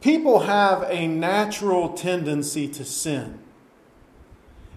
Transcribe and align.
people 0.00 0.40
have 0.40 0.82
a 0.88 1.06
natural 1.06 1.90
tendency 1.90 2.68
to 2.68 2.84
sin. 2.84 3.38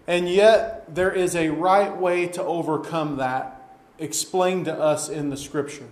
And 0.08 0.28
yet, 0.28 0.94
there 0.94 1.12
is 1.12 1.36
a 1.36 1.50
right 1.50 1.96
way 1.96 2.28
to 2.28 2.44
overcome 2.44 3.18
that, 3.18 3.78
explained 4.00 4.66
to 4.66 4.74
us 4.74 5.10
in 5.10 5.30
the 5.30 5.38
scripture. 5.38 5.88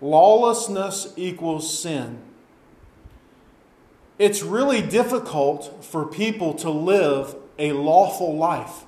Lawlessness 0.00 1.12
equals 1.16 1.78
sin. 1.78 2.20
It's 4.18 4.42
really 4.42 4.82
difficult 4.82 5.84
for 5.84 6.06
people 6.06 6.54
to 6.54 6.70
live 6.70 7.36
a 7.58 7.72
lawful 7.72 8.36
life 8.36 8.84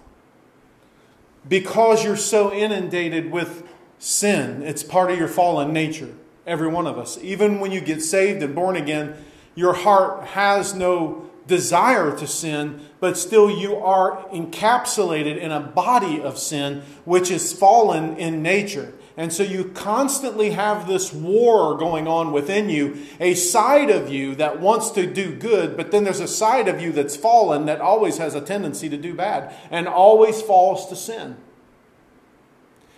because 1.48 2.04
you're 2.04 2.16
so 2.16 2.52
inundated 2.52 3.30
with 3.30 3.66
sin. 3.98 4.62
It's 4.62 4.82
part 4.82 5.10
of 5.10 5.18
your 5.18 5.28
fallen 5.28 5.72
nature, 5.72 6.14
every 6.46 6.68
one 6.68 6.86
of 6.86 6.98
us. 6.98 7.18
Even 7.22 7.60
when 7.60 7.72
you 7.72 7.80
get 7.80 8.02
saved 8.02 8.42
and 8.42 8.54
born 8.54 8.76
again, 8.76 9.16
your 9.54 9.74
heart 9.74 10.24
has 10.28 10.74
no 10.74 11.30
desire 11.46 12.16
to 12.16 12.26
sin, 12.26 12.80
but 13.00 13.18
still 13.18 13.50
you 13.50 13.76
are 13.76 14.24
encapsulated 14.28 15.36
in 15.36 15.50
a 15.50 15.60
body 15.60 16.20
of 16.20 16.38
sin 16.38 16.82
which 17.04 17.30
is 17.30 17.52
fallen 17.52 18.16
in 18.16 18.42
nature. 18.42 18.92
And 19.16 19.32
so 19.32 19.42
you 19.42 19.64
constantly 19.64 20.52
have 20.52 20.86
this 20.86 21.12
war 21.12 21.76
going 21.76 22.08
on 22.08 22.32
within 22.32 22.70
you, 22.70 23.04
a 23.18 23.34
side 23.34 23.90
of 23.90 24.08
you 24.08 24.34
that 24.36 24.60
wants 24.60 24.90
to 24.92 25.12
do 25.12 25.34
good, 25.34 25.76
but 25.76 25.90
then 25.90 26.04
there's 26.04 26.20
a 26.20 26.28
side 26.28 26.68
of 26.68 26.80
you 26.80 26.92
that's 26.92 27.16
fallen 27.16 27.66
that 27.66 27.80
always 27.80 28.18
has 28.18 28.34
a 28.34 28.40
tendency 28.40 28.88
to 28.88 28.96
do 28.96 29.12
bad 29.12 29.54
and 29.70 29.86
always 29.86 30.40
falls 30.40 30.88
to 30.88 30.96
sin. 30.96 31.36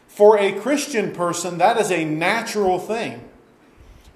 For 0.06 0.38
a 0.38 0.52
Christian 0.52 1.12
person, 1.12 1.58
that 1.58 1.78
is 1.78 1.90
a 1.90 2.04
natural 2.04 2.78
thing. 2.78 3.28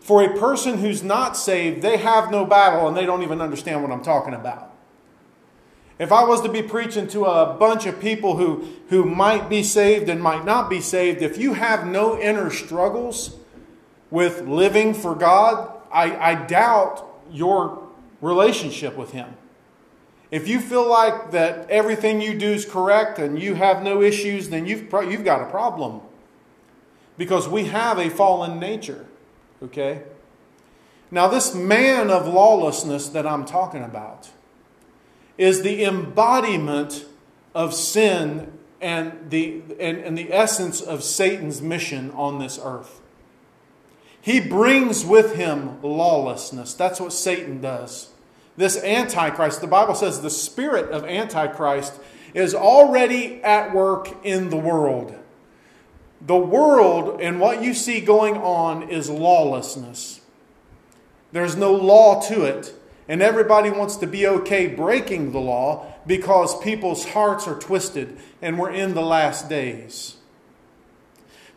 For 0.06 0.23
a 0.23 0.38
person 0.38 0.78
who's 0.78 1.02
not 1.02 1.37
saved, 1.37 1.83
they 1.83 1.96
have 1.96 2.30
no 2.30 2.45
battle 2.45 2.87
and 2.87 2.96
they 2.96 3.05
don't 3.05 3.24
even 3.24 3.41
understand 3.41 3.83
what 3.83 3.91
I'm 3.91 4.05
talking 4.05 4.34
about. 4.34 4.73
If 5.99 6.12
I 6.12 6.23
was 6.23 6.43
to 6.43 6.49
be 6.49 6.62
preaching 6.62 7.09
to 7.09 7.24
a 7.24 7.54
bunch 7.54 7.87
of 7.87 7.99
people 7.99 8.37
who, 8.37 8.68
who 8.88 9.04
might 9.04 9.49
be 9.49 9.65
saved 9.65 10.09
and 10.09 10.23
might 10.23 10.45
not 10.45 10.71
be 10.71 10.80
saved, 10.80 11.23
if 11.23 11.38
you 11.38 11.54
have 11.54 11.88
no 11.88 12.16
inner 12.21 12.51
struggles 12.51 13.34
with 14.09 14.43
living 14.43 14.95
for 14.95 15.16
God, 15.16 15.73
I, 15.93 16.16
I 16.16 16.34
doubt 16.37 17.04
your 17.32 17.88
relationship 18.21 18.96
with 18.96 19.10
Him. 19.10 19.34
If 20.30 20.46
you 20.46 20.60
feel 20.60 20.88
like 20.88 21.32
that 21.32 21.68
everything 21.68 22.21
you 22.21 22.38
do 22.38 22.52
is 22.52 22.65
correct 22.65 23.18
and 23.18 23.43
you 23.43 23.54
have 23.54 23.82
no 23.82 24.02
issues, 24.02 24.51
then 24.51 24.66
you've, 24.66 24.82
you've 25.10 25.24
got 25.24 25.43
a 25.43 25.51
problem. 25.51 26.01
Because 27.18 27.49
we 27.49 27.65
have 27.65 27.99
a 27.99 28.09
fallen 28.09 28.60
nature. 28.60 29.07
Okay? 29.62 30.02
Now, 31.10 31.29
this 31.29 31.54
man 31.54 32.10
of 32.10 32.26
lawlessness 32.26 33.09
that 33.10 33.26
I'm 33.26 33.45
talking 33.45 33.82
about 33.82 34.30
is 35.38 35.62
the 35.62 35.85
embodiment 35.85 37.04
of 37.54 37.74
sin 37.74 38.52
and 38.80 39.30
the, 39.30 39.62
and, 39.80 39.99
and 39.99 40.18
the 40.18 40.32
essence 40.32 40.80
of 40.80 41.02
Satan's 41.02 41.62
mission 41.62 42.10
on 42.12 42.38
this 42.38 42.59
earth. 42.62 43.01
He 44.21 44.40
brings 44.40 45.04
with 45.04 45.37
him 45.37 45.80
lawlessness. 45.82 46.74
That's 46.74 47.01
what 47.01 47.12
Satan 47.12 47.60
does. 47.60 48.10
This 48.57 48.82
Antichrist, 48.82 49.60
the 49.60 49.66
Bible 49.66 49.95
says 49.95 50.21
the 50.21 50.30
spirit 50.30 50.90
of 50.90 51.04
Antichrist 51.04 51.95
is 52.34 52.54
already 52.54 53.43
at 53.43 53.73
work 53.73 54.24
in 54.24 54.51
the 54.51 54.57
world. 54.57 55.15
The 56.20 56.36
world 56.36 57.20
and 57.20 57.40
what 57.40 57.62
you 57.62 57.74
see 57.74 58.00
going 58.00 58.36
on 58.36 58.88
is 58.88 59.10
lawlessness. 59.10 60.20
There's 61.32 61.56
no 61.56 61.74
law 61.74 62.20
to 62.28 62.45
it. 62.45 62.74
And 63.09 63.22
everybody 63.22 63.70
wants 63.70 63.96
to 63.96 64.06
be 64.06 64.26
okay 64.26 64.66
breaking 64.66 65.32
the 65.32 65.38
law 65.38 65.94
because 66.06 66.59
people's 66.60 67.10
hearts 67.10 67.47
are 67.47 67.59
twisted 67.59 68.19
and 68.42 68.59
we're 68.59 68.72
in 68.72 68.94
the 68.94 69.03
last 69.03 69.48
days. 69.48 70.16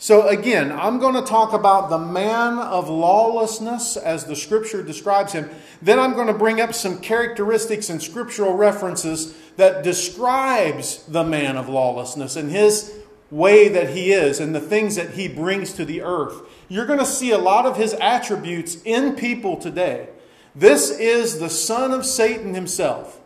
So, 0.02 0.30
again, 0.30 0.72
I'm 0.72 1.00
going 1.00 1.16
to 1.16 1.30
talk 1.30 1.52
about 1.52 1.90
the 1.90 1.98
man 1.98 2.58
of 2.58 2.88
lawlessness 2.88 3.98
as 3.98 4.24
the 4.26 4.36
scripture 4.36 4.82
describes 4.82 5.34
him. 5.34 5.50
Then 5.82 6.00
I'm 6.00 6.14
going 6.14 6.28
to 6.28 6.34
bring 6.34 6.62
up 6.62 6.74
some 6.74 7.00
characteristics 7.00 7.90
and 7.90 8.02
scriptural 8.02 8.54
references 8.54 9.36
that 9.58 9.84
describes 9.84 11.04
the 11.04 11.26
man 11.26 11.58
of 11.58 11.68
lawlessness 11.68 12.38
and 12.38 12.50
his 12.50 12.96
way 13.32 13.68
that 13.70 13.92
he 13.92 14.12
is 14.12 14.40
and 14.40 14.56
the 14.56 14.60
things 14.60 14.96
that 14.96 15.12
he 15.12 15.28
brings 15.28 15.74
to 15.74 15.86
the 15.86 16.02
earth. 16.02 16.42
You're 16.68 16.86
going 16.86 17.00
to 17.00 17.06
see 17.06 17.32
a 17.32 17.38
lot 17.38 17.66
of 17.66 17.78
his 17.78 17.94
attributes 17.94 18.82
in 18.84 19.16
people 19.16 19.58
today. 19.58 20.10
This 20.56 20.90
is 20.90 21.40
the 21.40 21.50
son 21.50 21.92
of 21.92 22.06
Satan 22.06 22.54
himself. 22.54 23.20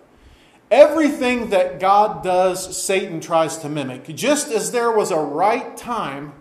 Everything 0.69 1.52
that 1.52 1.80
God 1.80 2.24
does, 2.24 2.81
Satan 2.81 3.22
tries 3.22 3.58
to 3.59 3.69
mimic. 3.69 4.06
Just 4.16 4.50
as 4.50 4.72
there 4.72 4.91
was 4.91 5.12
a 5.12 5.19
right 5.19 5.78
time 5.78 6.34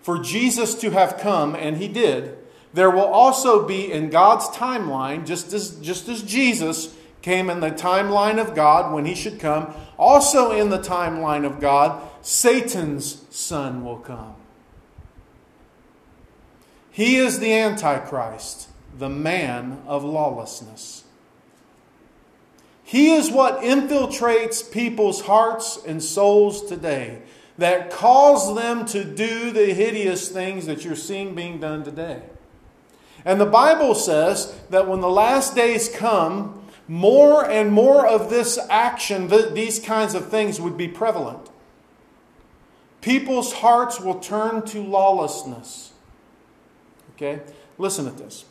for 0.00 0.18
Jesus 0.18 0.74
to 0.76 0.90
have 0.90 1.18
come, 1.18 1.54
and 1.54 1.76
he 1.76 1.88
did, 1.88 2.36
there 2.74 2.90
will 2.90 3.06
also 3.06 3.66
be 3.66 3.90
in 3.90 4.10
God's 4.10 4.48
timeline, 4.48 5.24
just 5.24 5.52
as, 5.52 5.76
just 5.76 6.08
as 6.08 6.22
Jesus 6.22 6.94
came 7.26 7.50
in 7.50 7.58
the 7.58 7.72
timeline 7.72 8.40
of 8.40 8.54
God 8.54 8.94
when 8.94 9.04
he 9.04 9.12
should 9.12 9.40
come, 9.40 9.74
also 9.98 10.52
in 10.52 10.70
the 10.70 10.78
timeline 10.78 11.44
of 11.44 11.58
God, 11.58 12.00
Satan's 12.22 13.24
son 13.30 13.84
will 13.84 13.96
come. 13.96 14.36
He 16.92 17.16
is 17.16 17.40
the 17.40 17.52
Antichrist 17.52 18.68
the 18.96 19.08
man 19.08 19.82
of 19.88 20.04
lawlessness. 20.04 21.02
He 22.84 23.10
is 23.10 23.28
what 23.28 23.60
infiltrates 23.60 24.70
people's 24.70 25.22
hearts 25.22 25.80
and 25.84 26.00
souls 26.00 26.64
today 26.66 27.22
that 27.58 27.90
cause 27.90 28.54
them 28.54 28.86
to 28.86 29.02
do 29.02 29.50
the 29.50 29.74
hideous 29.74 30.28
things 30.28 30.66
that 30.66 30.84
you're 30.84 30.94
seeing 30.94 31.34
being 31.34 31.58
done 31.58 31.82
today. 31.82 32.22
And 33.24 33.40
the 33.40 33.46
Bible 33.46 33.96
says 33.96 34.56
that 34.70 34.86
when 34.86 35.00
the 35.00 35.10
last 35.10 35.56
days 35.56 35.88
come, 35.88 36.62
more 36.88 37.48
and 37.48 37.72
more 37.72 38.06
of 38.06 38.30
this 38.30 38.58
action, 38.70 39.28
these 39.54 39.78
kinds 39.78 40.14
of 40.14 40.28
things 40.28 40.60
would 40.60 40.76
be 40.76 40.88
prevalent. 40.88 41.50
People's 43.00 43.54
hearts 43.54 44.00
will 44.00 44.18
turn 44.18 44.62
to 44.66 44.82
lawlessness. 44.82 45.92
Okay? 47.14 47.40
Listen 47.78 48.04
to 48.04 48.10
this. 48.10 48.44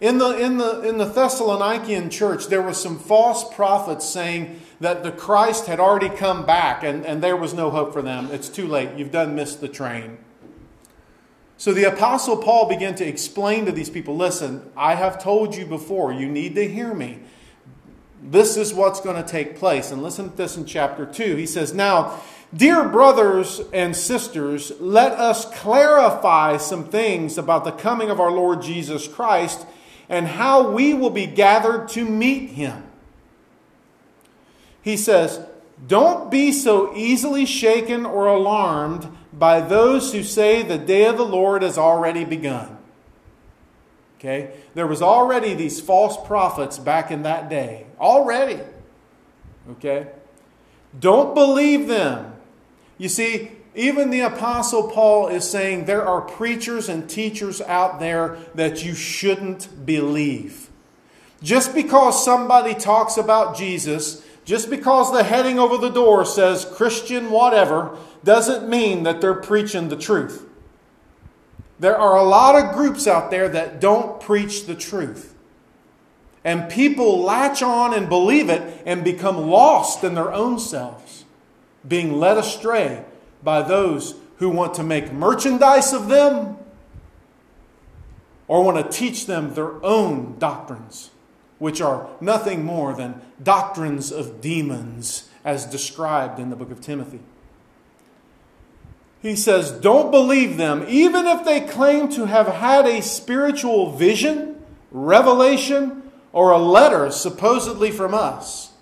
In 0.00 0.18
the, 0.18 0.38
in, 0.38 0.58
the, 0.58 0.82
in 0.82 0.98
the 0.98 1.06
Thessalonican 1.06 2.10
church, 2.10 2.46
there 2.46 2.62
were 2.62 2.72
some 2.72 2.98
false 2.98 3.52
prophets 3.52 4.08
saying 4.08 4.60
that 4.80 5.02
the 5.02 5.10
Christ 5.10 5.66
had 5.66 5.80
already 5.80 6.08
come 6.08 6.46
back 6.46 6.84
and, 6.84 7.04
and 7.04 7.20
there 7.22 7.36
was 7.36 7.52
no 7.52 7.70
hope 7.70 7.92
for 7.92 8.02
them. 8.02 8.28
It's 8.30 8.48
too 8.48 8.66
late. 8.66 8.96
You've 8.96 9.10
done 9.10 9.34
missed 9.34 9.60
the 9.60 9.68
train. 9.68 10.18
So 11.58 11.74
the 11.74 11.84
Apostle 11.84 12.36
Paul 12.36 12.68
began 12.68 12.94
to 12.94 13.06
explain 13.06 13.66
to 13.66 13.72
these 13.72 13.90
people 13.90 14.16
listen, 14.16 14.62
I 14.76 14.94
have 14.94 15.20
told 15.20 15.56
you 15.56 15.66
before, 15.66 16.12
you 16.12 16.28
need 16.28 16.54
to 16.54 16.66
hear 16.66 16.94
me. 16.94 17.18
This 18.22 18.56
is 18.56 18.72
what's 18.72 19.00
going 19.00 19.20
to 19.22 19.28
take 19.28 19.58
place. 19.58 19.90
And 19.90 20.00
listen 20.00 20.30
to 20.30 20.36
this 20.36 20.56
in 20.56 20.66
chapter 20.66 21.04
2. 21.04 21.34
He 21.34 21.46
says, 21.46 21.74
Now, 21.74 22.20
dear 22.54 22.88
brothers 22.88 23.60
and 23.72 23.96
sisters, 23.96 24.72
let 24.78 25.12
us 25.12 25.46
clarify 25.60 26.58
some 26.58 26.84
things 26.84 27.36
about 27.36 27.64
the 27.64 27.72
coming 27.72 28.08
of 28.08 28.20
our 28.20 28.30
Lord 28.30 28.62
Jesus 28.62 29.08
Christ 29.08 29.66
and 30.08 30.28
how 30.28 30.70
we 30.70 30.94
will 30.94 31.10
be 31.10 31.26
gathered 31.26 31.88
to 31.88 32.04
meet 32.04 32.50
him. 32.50 32.84
He 34.80 34.96
says, 34.96 35.40
Don't 35.88 36.30
be 36.30 36.52
so 36.52 36.94
easily 36.94 37.46
shaken 37.46 38.06
or 38.06 38.26
alarmed 38.26 39.08
by 39.32 39.60
those 39.60 40.12
who 40.12 40.22
say 40.22 40.62
the 40.62 40.78
day 40.78 41.04
of 41.04 41.16
the 41.16 41.24
Lord 41.24 41.62
has 41.62 41.76
already 41.78 42.24
begun. 42.24 42.78
Okay? 44.18 44.52
There 44.74 44.86
was 44.86 45.02
already 45.02 45.54
these 45.54 45.80
false 45.80 46.16
prophets 46.26 46.78
back 46.78 47.10
in 47.10 47.22
that 47.22 47.48
day. 47.48 47.86
Already. 48.00 48.60
Okay? 49.72 50.08
Don't 50.98 51.34
believe 51.34 51.86
them. 51.86 52.34
You 52.96 53.08
see, 53.08 53.52
even 53.74 54.10
the 54.10 54.20
Apostle 54.20 54.90
Paul 54.90 55.28
is 55.28 55.48
saying 55.48 55.84
there 55.84 56.04
are 56.04 56.20
preachers 56.20 56.88
and 56.88 57.08
teachers 57.08 57.60
out 57.60 58.00
there 58.00 58.38
that 58.54 58.84
you 58.84 58.94
shouldn't 58.94 59.86
believe. 59.86 60.68
Just 61.42 61.74
because 61.74 62.24
somebody 62.24 62.74
talks 62.74 63.16
about 63.16 63.56
Jesus, 63.56 64.24
just 64.48 64.70
because 64.70 65.12
the 65.12 65.24
heading 65.24 65.58
over 65.58 65.76
the 65.76 65.90
door 65.90 66.24
says 66.24 66.64
Christian 66.64 67.30
whatever, 67.30 67.98
doesn't 68.24 68.66
mean 68.66 69.02
that 69.02 69.20
they're 69.20 69.34
preaching 69.34 69.90
the 69.90 69.96
truth. 69.96 70.48
There 71.78 71.98
are 71.98 72.16
a 72.16 72.22
lot 72.22 72.54
of 72.54 72.74
groups 72.74 73.06
out 73.06 73.30
there 73.30 73.50
that 73.50 73.78
don't 73.78 74.22
preach 74.22 74.64
the 74.64 74.74
truth. 74.74 75.34
And 76.42 76.70
people 76.70 77.20
latch 77.20 77.62
on 77.62 77.92
and 77.92 78.08
believe 78.08 78.48
it 78.48 78.82
and 78.86 79.04
become 79.04 79.36
lost 79.36 80.02
in 80.02 80.14
their 80.14 80.32
own 80.32 80.58
selves, 80.58 81.26
being 81.86 82.18
led 82.18 82.38
astray 82.38 83.04
by 83.42 83.60
those 83.60 84.14
who 84.36 84.48
want 84.48 84.72
to 84.74 84.82
make 84.82 85.12
merchandise 85.12 85.92
of 85.92 86.08
them 86.08 86.56
or 88.46 88.64
want 88.64 88.82
to 88.82 88.98
teach 88.98 89.26
them 89.26 89.52
their 89.52 89.84
own 89.84 90.38
doctrines, 90.38 91.10
which 91.58 91.80
are 91.80 92.08
nothing 92.20 92.64
more 92.64 92.94
than 92.94 93.20
doctrines 93.42 94.12
of 94.12 94.40
demons, 94.40 95.28
as 95.44 95.64
described 95.66 96.38
in 96.38 96.50
the 96.50 96.56
book 96.56 96.70
of 96.70 96.80
Timothy. 96.80 97.20
He 99.20 99.34
says, 99.34 99.70
Don't 99.70 100.10
believe 100.10 100.56
them, 100.56 100.84
even 100.88 101.26
if 101.26 101.44
they 101.44 101.60
claim 101.60 102.08
to 102.10 102.26
have 102.26 102.46
had 102.46 102.86
a 102.86 103.02
spiritual 103.02 103.92
vision, 103.92 104.62
revelation, 104.90 106.10
or 106.32 106.50
a 106.50 106.58
letter 106.58 107.10
supposedly 107.10 107.90
from 107.90 108.14
us. 108.14 108.72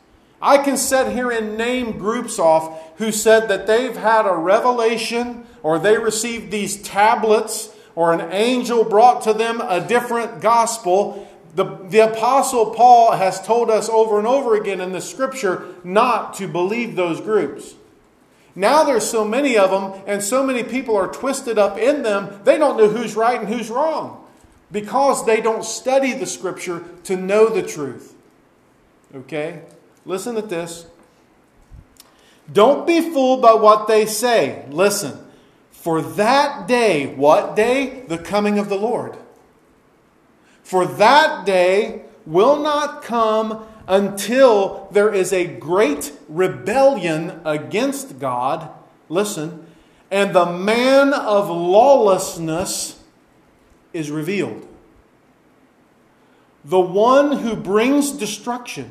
I 0.41 0.59
can 0.59 0.77
sit 0.77 1.13
here 1.13 1.31
and 1.31 1.57
name 1.57 1.99
groups 1.99 2.39
off 2.39 2.99
who 2.99 3.11
said 3.11 3.49
that 3.49 3.67
they've 3.67 3.97
had 3.97 4.27
a 4.27 4.35
revelation 4.35 5.47
or 5.63 5.79
they 5.79 5.97
received 5.99 6.51
these 6.51 6.83
tablets 6.83 7.71
or 7.95 8.13
an 8.13 8.33
angel 8.33 8.85
brought 8.85 9.23
to 9.23 9.33
them 9.33 9.61
a 9.63 9.81
different 9.81 10.43
gospel. 10.43 11.27
The, 11.57 11.65
the 11.65 12.01
Apostle 12.01 12.73
Paul 12.73 13.13
has 13.13 13.41
told 13.41 13.71
us 13.71 13.89
over 13.89 14.19
and 14.19 14.27
over 14.27 14.55
again 14.55 14.79
in 14.79 14.93
the 14.93 15.01
scripture 15.01 15.75
not 15.83 16.35
to 16.35 16.47
believe 16.47 16.97
those 16.97 17.19
groups. 17.19 17.75
Now 18.55 18.85
there's 18.85 19.09
so 19.09 19.25
many 19.25 19.57
of 19.57 19.71
them, 19.71 20.03
and 20.07 20.23
so 20.23 20.43
many 20.43 20.63
people 20.63 20.95
are 20.97 21.09
twisted 21.09 21.59
up 21.59 21.79
in 21.79 22.03
them, 22.03 22.43
they 22.45 22.59
don't 22.59 22.77
know 22.77 22.91
who's 22.91 23.17
right 23.17 23.41
and 23.41 23.49
who's 23.49 23.71
wrong 23.71 24.23
because 24.71 25.25
they 25.25 25.41
don't 25.41 25.65
study 25.65 26.13
the 26.13 26.27
scripture 26.27 26.85
to 27.05 27.17
know 27.17 27.49
the 27.49 27.63
truth. 27.63 28.15
Okay? 29.15 29.63
Listen 30.05 30.35
to 30.35 30.43
this. 30.43 30.87
Don't 32.53 32.87
be 32.87 33.01
fooled 33.01 33.41
by 33.41 33.55
what 33.55 33.89
they 33.89 34.05
say. 34.05 34.67
Listen. 34.69 35.23
For 35.71 36.03
that 36.03 36.69
day, 36.69 37.15
what 37.15 37.57
day? 37.57 38.05
The 38.09 38.19
coming 38.19 38.59
of 38.59 38.69
the 38.69 38.77
Lord. 38.77 39.17
For 40.67 40.85
that 40.85 41.47
day 41.47 42.03
will 42.27 42.57
not 42.59 43.01
come 43.01 43.65
until 43.87 44.89
there 44.91 45.15
is 45.15 45.33
a 45.33 45.47
great 45.47 46.11
rebellion 46.29 47.41
against 47.45 48.19
God. 48.19 48.69
Listen. 49.09 49.65
And 50.11 50.35
the 50.35 50.47
man 50.47 51.15
of 51.15 51.49
lawlessness 51.49 53.01
is 53.93 54.11
revealed. 54.11 54.67
The 56.65 56.81
one 56.81 57.31
who 57.31 57.55
brings 57.55 58.11
destruction. 58.11 58.91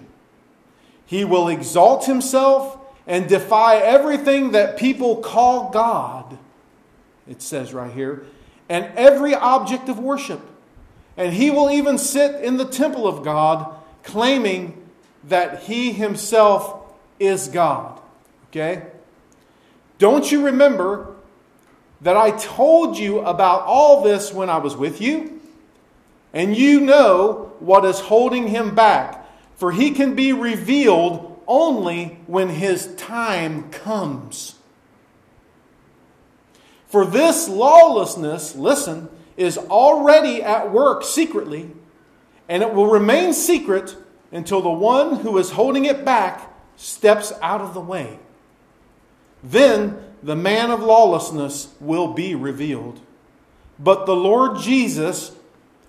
He 1.06 1.26
will 1.26 1.50
exalt 1.50 2.06
himself 2.06 2.78
and 3.06 3.28
defy 3.28 3.80
everything 3.80 4.52
that 4.52 4.78
people 4.78 5.18
call 5.18 5.72
God. 5.72 6.38
It 7.28 7.42
says 7.42 7.74
right 7.74 7.92
here, 7.92 8.28
and 8.70 8.86
every 8.96 9.36
object 9.36 9.90
of 9.90 10.00
worship. 10.00 10.40
And 11.18 11.34
he 11.34 11.50
will 11.50 11.70
even 11.70 11.98
sit 11.98 12.44
in 12.44 12.58
the 12.58 12.66
temple 12.66 13.08
of 13.08 13.24
God, 13.24 13.74
claiming 14.04 14.82
that 15.24 15.64
he 15.64 15.92
himself 15.92 16.82
is 17.20 17.48
God. 17.48 18.00
Okay? 18.50 18.84
Don't 19.98 20.32
you 20.32 20.46
remember 20.46 21.16
that 22.02 22.18
I 22.18 22.32
told 22.32 22.98
you 22.98 23.20
about 23.22 23.62
all 23.62 24.04
this 24.04 24.34
when 24.34 24.50
I 24.50 24.58
was 24.58 24.76
with 24.76 25.02
you? 25.02 25.42
And 26.34 26.56
you 26.56 26.82
know 26.82 27.54
what 27.60 27.86
is 27.86 28.00
holding 28.02 28.50
him 28.50 28.76
back, 28.76 29.26
for 29.56 29.72
he 29.72 29.92
can 29.92 30.16
be 30.16 30.34
revealed 30.34 31.42
only 31.48 32.20
when 32.28 32.50
his 32.50 32.94
time 32.96 33.70
comes. 33.72 34.56
For 36.88 37.06
this 37.06 37.48
lawlessness, 37.48 38.56
listen, 38.56 39.10
is 39.38 39.58
already 39.58 40.42
at 40.42 40.72
work 40.72 41.04
secretly, 41.04 41.72
and 42.48 42.64
it 42.64 42.74
will 42.74 42.88
remain 42.88 43.34
secret 43.34 43.96
until 44.32 44.62
the 44.62 44.70
one 44.70 45.18
who 45.18 45.38
is 45.38 45.52
holding 45.52 45.86
it 45.86 46.06
back 46.06 46.52
steps 46.76 47.34
out 47.42 47.62
of 47.62 47.74
the 47.74 47.80
way. 47.80 48.20
Then 49.44 49.98
the 50.24 50.36
man 50.36 50.72
of 50.72 50.82
lawlessness 50.82 51.74
will 51.80 52.14
be 52.14 52.34
revealed. 52.34 53.00
But 53.78 54.06
the 54.06 54.16
Lord 54.16 54.60
Jesus 54.60 55.36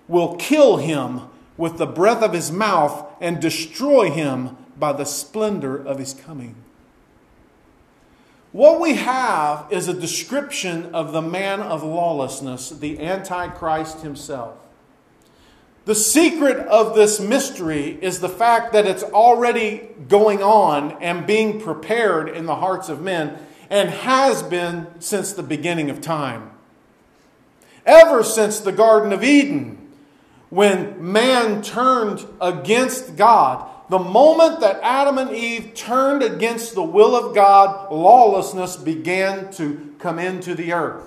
will 0.08 0.36
kill 0.36 0.76
him 0.76 1.22
with 1.56 1.78
the 1.78 1.86
breath 1.86 2.22
of 2.22 2.32
his 2.32 2.52
mouth 2.52 3.10
and 3.20 3.40
destroy 3.40 4.10
him 4.10 4.56
by 4.78 4.92
the 4.92 5.04
splendor 5.04 5.76
of 5.76 5.98
his 5.98 6.12
coming. 6.12 6.54
What 8.56 8.80
we 8.80 8.94
have 8.94 9.66
is 9.70 9.86
a 9.86 9.92
description 9.92 10.94
of 10.94 11.12
the 11.12 11.20
man 11.20 11.60
of 11.60 11.82
lawlessness, 11.82 12.70
the 12.70 12.98
Antichrist 13.00 14.00
himself. 14.00 14.56
The 15.84 15.94
secret 15.94 16.66
of 16.66 16.94
this 16.94 17.20
mystery 17.20 17.98
is 18.00 18.20
the 18.20 18.30
fact 18.30 18.72
that 18.72 18.86
it's 18.86 19.02
already 19.02 19.90
going 20.08 20.42
on 20.42 20.92
and 21.02 21.26
being 21.26 21.60
prepared 21.60 22.30
in 22.30 22.46
the 22.46 22.54
hearts 22.54 22.88
of 22.88 23.02
men 23.02 23.38
and 23.68 23.90
has 23.90 24.42
been 24.42 24.86
since 25.00 25.34
the 25.34 25.42
beginning 25.42 25.90
of 25.90 26.00
time. 26.00 26.50
Ever 27.84 28.24
since 28.24 28.58
the 28.60 28.72
Garden 28.72 29.12
of 29.12 29.22
Eden, 29.22 29.92
when 30.48 31.12
man 31.12 31.60
turned 31.60 32.24
against 32.40 33.16
God, 33.16 33.70
the 33.88 33.98
moment 33.98 34.60
that 34.60 34.80
Adam 34.82 35.18
and 35.18 35.30
Eve 35.30 35.74
turned 35.74 36.22
against 36.22 36.74
the 36.74 36.82
will 36.82 37.14
of 37.14 37.34
God, 37.34 37.92
lawlessness 37.92 38.76
began 38.76 39.52
to 39.52 39.94
come 39.98 40.18
into 40.18 40.54
the 40.54 40.72
earth. 40.72 41.06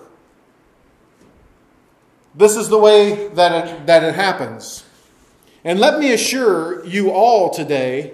This 2.36 2.56
is 2.56 2.70
the 2.70 2.80
way 2.80 3.28
that 3.30 3.68
it, 3.68 3.86
that 3.88 4.04
it 4.04 4.16
happens. 4.16 4.86
And 5.64 5.80
let 5.80 6.00
me 6.00 6.14
assure 6.14 6.86
you 6.86 7.12
all 7.12 7.50
today 7.50 8.14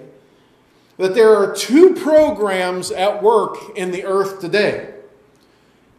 that 0.96 1.14
there 1.14 1.36
are 1.36 1.54
two 1.54 1.94
programs 1.94 2.90
at 2.90 3.22
work 3.22 3.56
in 3.76 3.90
the 3.90 4.04
earth 4.04 4.40
today. 4.40 4.94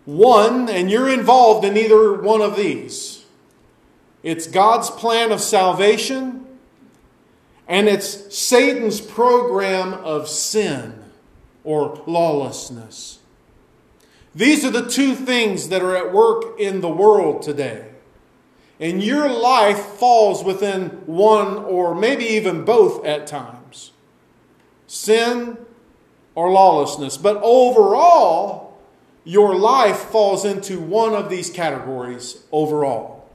One, 0.05 0.69
and 0.69 0.89
you're 0.89 1.09
involved 1.09 1.63
in 1.63 1.77
either 1.77 2.13
one 2.13 2.41
of 2.41 2.55
these. 2.55 3.25
It's 4.23 4.47
God's 4.47 4.89
plan 4.89 5.31
of 5.31 5.39
salvation, 5.39 6.46
and 7.67 7.87
it's 7.87 8.35
Satan's 8.35 9.01
program 9.01 9.93
of 9.93 10.27
sin 10.27 11.03
or 11.63 12.01
lawlessness. 12.07 13.19
These 14.33 14.63
are 14.63 14.71
the 14.71 14.87
two 14.87 15.15
things 15.15 15.69
that 15.69 15.81
are 15.81 15.95
at 15.95 16.13
work 16.13 16.59
in 16.59 16.81
the 16.81 16.89
world 16.89 17.41
today. 17.41 17.89
And 18.79 19.03
your 19.03 19.27
life 19.27 19.79
falls 19.79 20.43
within 20.43 20.89
one 21.07 21.57
or 21.57 21.95
maybe 21.95 22.25
even 22.25 22.63
both 22.63 23.03
at 23.03 23.27
times 23.27 23.91
sin 24.85 25.57
or 26.35 26.51
lawlessness. 26.51 27.17
But 27.17 27.39
overall, 27.43 28.77
your 29.23 29.55
life 29.55 29.97
falls 29.97 30.45
into 30.45 30.79
one 30.79 31.13
of 31.13 31.29
these 31.29 31.49
categories 31.49 32.43
overall. 32.51 33.27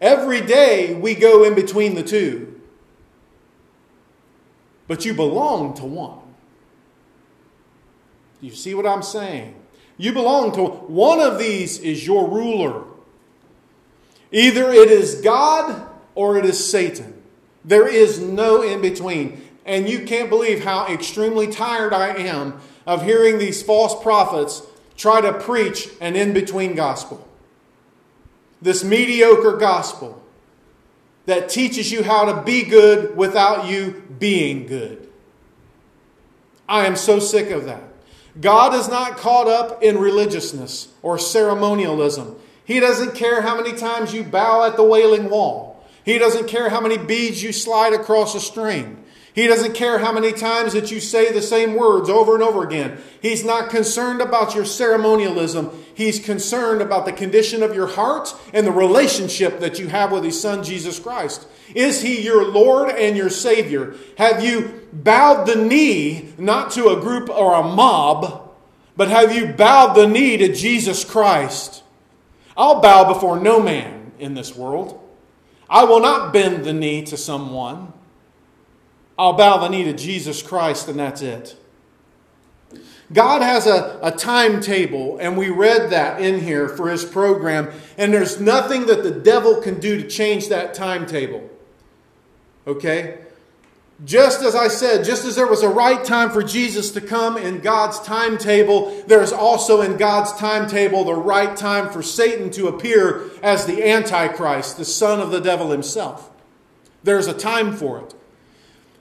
Every 0.00 0.40
day 0.40 0.94
we 0.94 1.14
go 1.14 1.44
in 1.44 1.54
between 1.54 1.94
the 1.94 2.02
two, 2.02 2.47
but 4.88 5.04
you 5.04 5.14
belong 5.14 5.74
to 5.74 5.84
one. 5.84 6.18
You 8.40 8.50
see 8.50 8.74
what 8.74 8.86
I'm 8.86 9.02
saying? 9.02 9.54
You 9.96 10.12
belong 10.12 10.52
to 10.52 10.64
one 10.64 11.20
of 11.20 11.38
these 11.38 11.78
is 11.78 12.06
your 12.06 12.28
ruler. 12.28 12.84
Either 14.32 14.72
it 14.72 14.90
is 14.90 15.20
God 15.20 15.88
or 16.14 16.38
it 16.38 16.44
is 16.44 16.70
Satan. 16.70 17.14
There 17.64 17.88
is 17.88 18.18
no 18.20 18.62
in 18.62 18.80
between. 18.80 19.42
And 19.66 19.88
you 19.88 20.04
can't 20.04 20.30
believe 20.30 20.64
how 20.64 20.86
extremely 20.86 21.48
tired 21.48 21.92
I 21.92 22.16
am 22.16 22.60
of 22.86 23.04
hearing 23.04 23.38
these 23.38 23.62
false 23.62 24.00
prophets 24.02 24.62
try 24.96 25.20
to 25.20 25.32
preach 25.32 25.90
an 26.00 26.16
in 26.16 26.32
between 26.32 26.74
gospel. 26.74 27.28
This 28.62 28.82
mediocre 28.82 29.56
gospel 29.56 30.17
that 31.28 31.50
teaches 31.50 31.92
you 31.92 32.02
how 32.02 32.24
to 32.24 32.42
be 32.42 32.62
good 32.62 33.14
without 33.14 33.68
you 33.68 34.02
being 34.18 34.66
good. 34.66 35.10
I 36.66 36.86
am 36.86 36.96
so 36.96 37.18
sick 37.18 37.50
of 37.50 37.66
that. 37.66 37.82
God 38.40 38.72
is 38.72 38.88
not 38.88 39.18
caught 39.18 39.46
up 39.46 39.82
in 39.82 39.98
religiousness 39.98 40.88
or 41.02 41.18
ceremonialism. 41.18 42.34
He 42.64 42.80
doesn't 42.80 43.14
care 43.14 43.42
how 43.42 43.60
many 43.60 43.76
times 43.76 44.14
you 44.14 44.24
bow 44.24 44.64
at 44.64 44.76
the 44.76 44.82
wailing 44.82 45.28
wall. 45.28 45.86
He 46.02 46.16
doesn't 46.16 46.48
care 46.48 46.70
how 46.70 46.80
many 46.80 46.96
beads 46.96 47.42
you 47.42 47.52
slide 47.52 47.92
across 47.92 48.34
a 48.34 48.40
string. 48.40 49.04
He 49.38 49.46
doesn't 49.46 49.74
care 49.74 50.00
how 50.00 50.10
many 50.10 50.32
times 50.32 50.72
that 50.72 50.90
you 50.90 50.98
say 50.98 51.30
the 51.30 51.40
same 51.40 51.76
words 51.76 52.10
over 52.10 52.34
and 52.34 52.42
over 52.42 52.64
again. 52.64 52.98
He's 53.22 53.44
not 53.44 53.70
concerned 53.70 54.20
about 54.20 54.56
your 54.56 54.64
ceremonialism. 54.64 55.70
He's 55.94 56.18
concerned 56.18 56.82
about 56.82 57.06
the 57.06 57.12
condition 57.12 57.62
of 57.62 57.72
your 57.72 57.86
heart 57.86 58.34
and 58.52 58.66
the 58.66 58.72
relationship 58.72 59.60
that 59.60 59.78
you 59.78 59.86
have 59.86 60.10
with 60.10 60.24
His 60.24 60.40
Son, 60.40 60.64
Jesus 60.64 60.98
Christ. 60.98 61.46
Is 61.72 62.02
He 62.02 62.20
your 62.20 62.50
Lord 62.50 62.90
and 62.90 63.16
your 63.16 63.30
Savior? 63.30 63.94
Have 64.16 64.42
you 64.42 64.88
bowed 64.92 65.44
the 65.44 65.54
knee 65.54 66.34
not 66.36 66.72
to 66.72 66.88
a 66.88 67.00
group 67.00 67.30
or 67.30 67.54
a 67.54 67.62
mob, 67.62 68.50
but 68.96 69.06
have 69.06 69.32
you 69.32 69.52
bowed 69.52 69.94
the 69.94 70.08
knee 70.08 70.36
to 70.38 70.52
Jesus 70.52 71.04
Christ? 71.04 71.84
I'll 72.56 72.80
bow 72.80 73.04
before 73.04 73.38
no 73.38 73.60
man 73.60 74.10
in 74.18 74.34
this 74.34 74.56
world. 74.56 75.00
I 75.70 75.84
will 75.84 76.00
not 76.00 76.32
bend 76.32 76.64
the 76.64 76.72
knee 76.72 77.04
to 77.04 77.16
someone. 77.16 77.92
I'll 79.18 79.32
bow 79.32 79.58
the 79.58 79.68
knee 79.68 79.84
to 79.84 79.92
Jesus 79.92 80.42
Christ, 80.42 80.88
and 80.88 80.98
that's 80.98 81.22
it. 81.22 81.56
God 83.12 83.42
has 83.42 83.66
a, 83.66 83.98
a 84.02 84.12
timetable, 84.12 85.18
and 85.18 85.36
we 85.36 85.48
read 85.48 85.90
that 85.90 86.20
in 86.20 86.40
here 86.40 86.68
for 86.68 86.90
his 86.90 87.04
program, 87.04 87.70
and 87.96 88.12
there's 88.12 88.38
nothing 88.38 88.86
that 88.86 89.02
the 89.02 89.10
devil 89.10 89.60
can 89.60 89.80
do 89.80 90.00
to 90.00 90.08
change 90.08 90.48
that 90.48 90.74
timetable. 90.74 91.48
Okay? 92.66 93.18
Just 94.04 94.42
as 94.42 94.54
I 94.54 94.68
said, 94.68 95.04
just 95.04 95.24
as 95.24 95.34
there 95.34 95.46
was 95.46 95.62
a 95.62 95.68
right 95.68 96.04
time 96.04 96.30
for 96.30 96.42
Jesus 96.42 96.92
to 96.92 97.00
come 97.00 97.36
in 97.36 97.60
God's 97.60 97.98
timetable, 98.00 99.02
there 99.08 99.22
is 99.22 99.32
also 99.32 99.80
in 99.80 99.96
God's 99.96 100.32
timetable 100.34 101.04
the 101.04 101.14
right 101.14 101.56
time 101.56 101.90
for 101.90 102.02
Satan 102.02 102.50
to 102.50 102.68
appear 102.68 103.30
as 103.42 103.66
the 103.66 103.88
Antichrist, 103.88 104.76
the 104.76 104.84
son 104.84 105.18
of 105.18 105.32
the 105.32 105.40
devil 105.40 105.72
himself. 105.72 106.30
There's 107.02 107.26
a 107.26 107.34
time 107.34 107.74
for 107.74 108.00
it. 108.00 108.14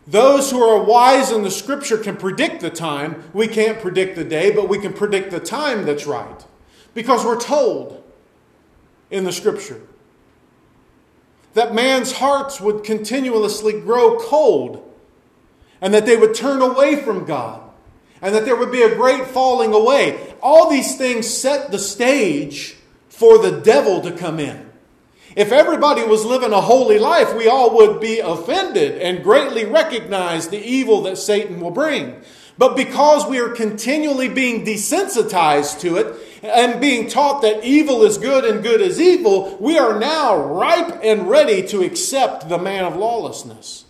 Those 0.07 0.51
who 0.51 0.63
are 0.63 0.81
wise 0.81 1.31
in 1.31 1.43
the 1.43 1.51
scripture 1.51 1.97
can 1.97 2.15
predict 2.15 2.61
the 2.61 2.69
time. 2.69 3.29
We 3.33 3.47
can't 3.47 3.81
predict 3.81 4.15
the 4.15 4.23
day, 4.23 4.51
but 4.51 4.69
we 4.69 4.79
can 4.79 4.93
predict 4.93 5.31
the 5.31 5.41
time 5.41 5.85
that's 5.85 6.07
right. 6.07 6.45
Because 6.93 7.25
we're 7.25 7.39
told 7.39 8.01
in 9.11 9.25
the 9.25 9.33
scripture 9.33 9.81
that 11.53 11.73
man's 11.73 12.13
hearts 12.13 12.61
would 12.61 12.83
continuously 12.83 13.73
grow 13.73 14.17
cold 14.17 14.83
and 15.81 15.93
that 15.93 16.05
they 16.05 16.15
would 16.15 16.33
turn 16.33 16.61
away 16.61 16.95
from 16.95 17.25
God 17.25 17.67
and 18.21 18.33
that 18.33 18.45
there 18.45 18.55
would 18.55 18.71
be 18.71 18.83
a 18.83 18.95
great 18.95 19.25
falling 19.27 19.73
away. 19.73 20.35
All 20.41 20.69
these 20.69 20.97
things 20.97 21.27
set 21.27 21.71
the 21.71 21.79
stage 21.79 22.75
for 23.09 23.37
the 23.37 23.59
devil 23.59 24.01
to 24.01 24.11
come 24.11 24.39
in. 24.39 24.66
If 25.37 25.51
everybody 25.51 26.01
was 26.01 26.25
living 26.25 26.51
a 26.51 26.61
holy 26.61 26.97
life, 26.97 27.35
we 27.35 27.47
all 27.47 27.75
would 27.75 28.01
be 28.01 28.17
offended 28.17 28.99
and 28.99 29.23
greatly 29.23 29.65
recognize 29.65 30.47
the 30.47 30.57
evil 30.57 31.03
that 31.03 31.19
Satan 31.19 31.61
will 31.61 31.69
bring. 31.69 32.19
But 32.57 32.75
because 32.75 33.27
we 33.27 33.39
are 33.39 33.49
continually 33.49 34.29
being 34.29 34.65
desensitized 34.65 35.79
to 35.81 35.97
it 35.97 36.15
and 36.41 36.81
being 36.81 37.07
taught 37.07 37.43
that 37.43 37.63
evil 37.63 38.01
is 38.01 38.17
good 38.17 38.45
and 38.45 38.63
good 38.63 38.81
is 38.81 38.99
evil, 38.99 39.55
we 39.59 39.77
are 39.77 39.99
now 39.99 40.35
ripe 40.35 41.01
and 41.03 41.29
ready 41.29 41.61
to 41.67 41.83
accept 41.83 42.49
the 42.49 42.57
man 42.57 42.85
of 42.85 42.95
lawlessness. 42.95 43.85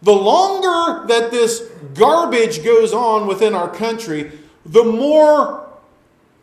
The 0.00 0.12
longer 0.12 1.08
that 1.08 1.32
this 1.32 1.68
garbage 1.94 2.62
goes 2.62 2.92
on 2.92 3.26
within 3.26 3.56
our 3.56 3.68
country, 3.68 4.30
the 4.64 4.84
more, 4.84 5.59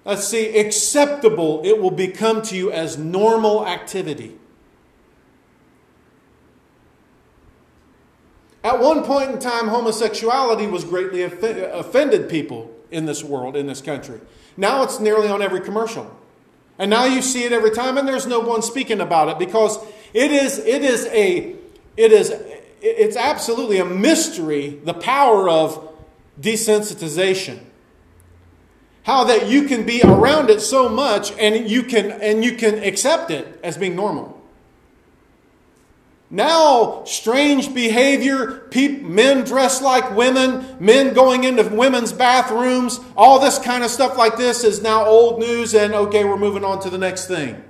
let's 0.07 0.27
see, 0.27 0.57
acceptable 0.57 1.61
it 1.63 1.79
will 1.79 1.91
become 1.91 2.41
to 2.43 2.55
you 2.55 2.71
as 2.71 2.97
normal 2.97 3.67
activity. 3.67 4.35
At 8.63 8.79
one 8.79 9.03
point 9.03 9.29
in 9.29 9.39
time, 9.39 9.67
homosexuality 9.67 10.65
was 10.65 10.83
greatly 10.83 11.21
offended 11.21 12.27
people 12.27 12.73
in 12.89 13.05
this 13.05 13.23
world, 13.23 13.55
in 13.55 13.67
this 13.67 13.81
country. 13.81 14.19
Now 14.57 14.81
it's 14.81 14.99
nearly 14.99 15.27
on 15.27 15.43
every 15.43 15.61
commercial. 15.61 16.17
And 16.79 16.89
now 16.89 17.05
you 17.05 17.21
see 17.21 17.43
it 17.43 17.51
every 17.51 17.71
time, 17.71 17.97
and 17.97 18.07
there's 18.07 18.27
no 18.27 18.39
one 18.39 18.61
speaking 18.61 18.99
about 18.99 19.29
it 19.29 19.39
because 19.39 19.77
it 20.13 20.31
is, 20.31 20.57
it 20.57 20.83
is 20.83 21.05
a, 21.07 21.55
it 21.95 22.11
is 22.11 22.33
it's 22.81 23.15
absolutely 23.15 23.79
a 23.79 23.85
mystery 23.85 24.79
the 24.83 24.93
power 24.93 25.49
of 25.49 25.95
desensitization 26.39 27.59
how 29.07 29.23
that 29.23 29.47
you 29.47 29.63
can 29.63 29.85
be 29.85 30.01
around 30.03 30.49
it 30.49 30.59
so 30.59 30.89
much 30.89 31.31
and 31.39 31.69
you 31.69 31.81
can 31.81 32.11
and 32.11 32.43
you 32.43 32.57
can 32.57 32.83
accept 32.83 33.31
it 33.31 33.57
as 33.63 33.77
being 33.77 33.95
normal. 33.95 34.37
Now 36.29 37.05
strange 37.05 37.73
behavior 37.73 38.69
men 38.75 39.45
dressed 39.45 39.81
like 39.81 40.13
women 40.13 40.75
men 40.81 41.13
going 41.13 41.45
into 41.45 41.63
women's 41.69 42.11
bathrooms 42.11 42.99
all 43.15 43.39
this 43.39 43.57
kind 43.57 43.85
of 43.85 43.89
stuff 43.89 44.17
like 44.17 44.35
this 44.35 44.65
is 44.65 44.81
now 44.81 45.05
old 45.05 45.39
news 45.39 45.73
and 45.73 45.93
okay 45.93 46.25
we're 46.25 46.37
moving 46.37 46.65
on 46.65 46.81
to 46.81 46.89
the 46.89 46.97
next 46.97 47.27
thing 47.27 47.63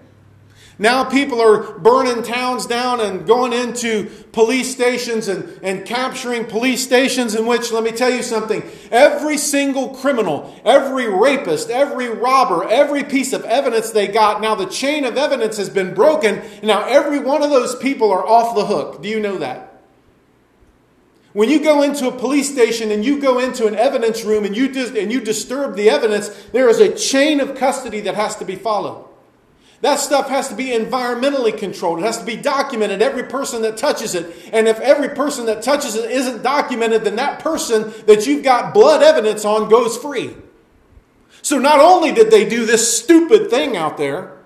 now 0.80 1.04
people 1.06 1.42
are 1.42 1.80
burning 1.80 2.22
towns 2.22 2.68
down 2.68 3.02
and 3.02 3.26
going 3.26 3.52
into 3.52 4.06
police 4.32 4.72
stations 4.72 5.28
and, 5.28 5.60
and 5.64 5.86
capturing 5.86 6.46
police 6.46 6.84
stations 6.84 7.34
in 7.34 7.48
which, 7.48 7.72
let 7.72 7.84
me 7.84 7.92
tell 7.92 8.12
you 8.12 8.22
something, 8.22 8.62
every 8.92 9.38
single 9.38 9.96
criminal, 9.96 10.56
every 10.64 11.08
rapist, 11.08 11.72
every 11.72 12.10
robber, 12.10 12.68
every 12.70 13.04
piece 13.04 13.34
of 13.34 13.44
evidence 13.46 13.90
they 13.90 14.08
got, 14.08 14.40
now 14.40 14.54
the 14.54 14.68
chain 14.68 15.04
of 15.04 15.18
evidence 15.18 15.58
has 15.58 15.70
been 15.70 15.96
broken. 15.96 16.44
Now 16.62 16.86
every 16.86 17.20
one 17.20 17.42
of 17.42 17.50
those 17.50 17.76
people 17.76 18.12
are 18.12 18.26
off 18.26 18.56
the 18.56 18.68
hook. 18.68 19.02
Do 19.02 19.10
you 19.10 19.20
know 19.20 19.40
that? 19.40 19.82
When 21.34 21.50
you 21.50 21.64
go 21.64 21.82
into 21.82 22.08
a 22.08 22.12
police 22.12 22.52
station 22.52 22.92
and 22.92 23.04
you 23.04 23.20
go 23.20 23.40
into 23.40 23.66
an 23.66 23.76
evidence 23.76 24.24
room 24.24 24.46
and 24.46 24.56
you, 24.56 24.70
dis- 24.70 24.96
and 24.96 25.12
you 25.12 25.22
disturb 25.22 25.76
the 25.76 25.90
evidence, 25.90 26.30
there 26.52 26.70
is 26.70 26.80
a 26.80 26.94
chain 26.94 27.40
of 27.40 27.56
custody 27.56 28.02
that 28.02 28.16
has 28.16 28.36
to 28.38 28.46
be 28.46 28.56
followed. 28.56 29.07
That 29.82 30.00
stuff 30.00 30.30
has 30.30 30.50
to 30.50 30.56
be 30.56 30.68
environmentally 30.68 31.56
controlled. 31.56 32.00
It 32.00 32.06
has 32.06 32.18
to 32.18 32.26
be 32.26 32.36
documented, 32.36 33.02
every 33.02 33.24
person 33.24 33.62
that 33.62 33.78
touches 33.78 34.16
it. 34.16 34.50
And 34.52 34.68
if 34.68 34.80
every 34.80 35.10
person 35.10 35.46
that 35.46 35.62
touches 35.62 35.96
it 35.96 36.10
isn't 36.10 36.42
documented, 36.42 37.04
then 37.04 37.18
that 37.18 37.40
person 37.40 37.94
that 38.08 38.26
you've 38.26 38.44
got 38.44 38.74
blood 38.74 39.04
evidence 39.04 39.46
on 39.46 39.70
goes 39.70 39.98
free. 39.98 40.36
So 41.44 41.60
not 41.60 41.80
only 41.80 42.12
did 42.12 42.32
they 42.32 42.50
do 42.50 42.66
this 42.66 43.02
stupid 43.02 43.50
thing 43.50 43.78
out 43.78 43.98
there, 43.98 44.38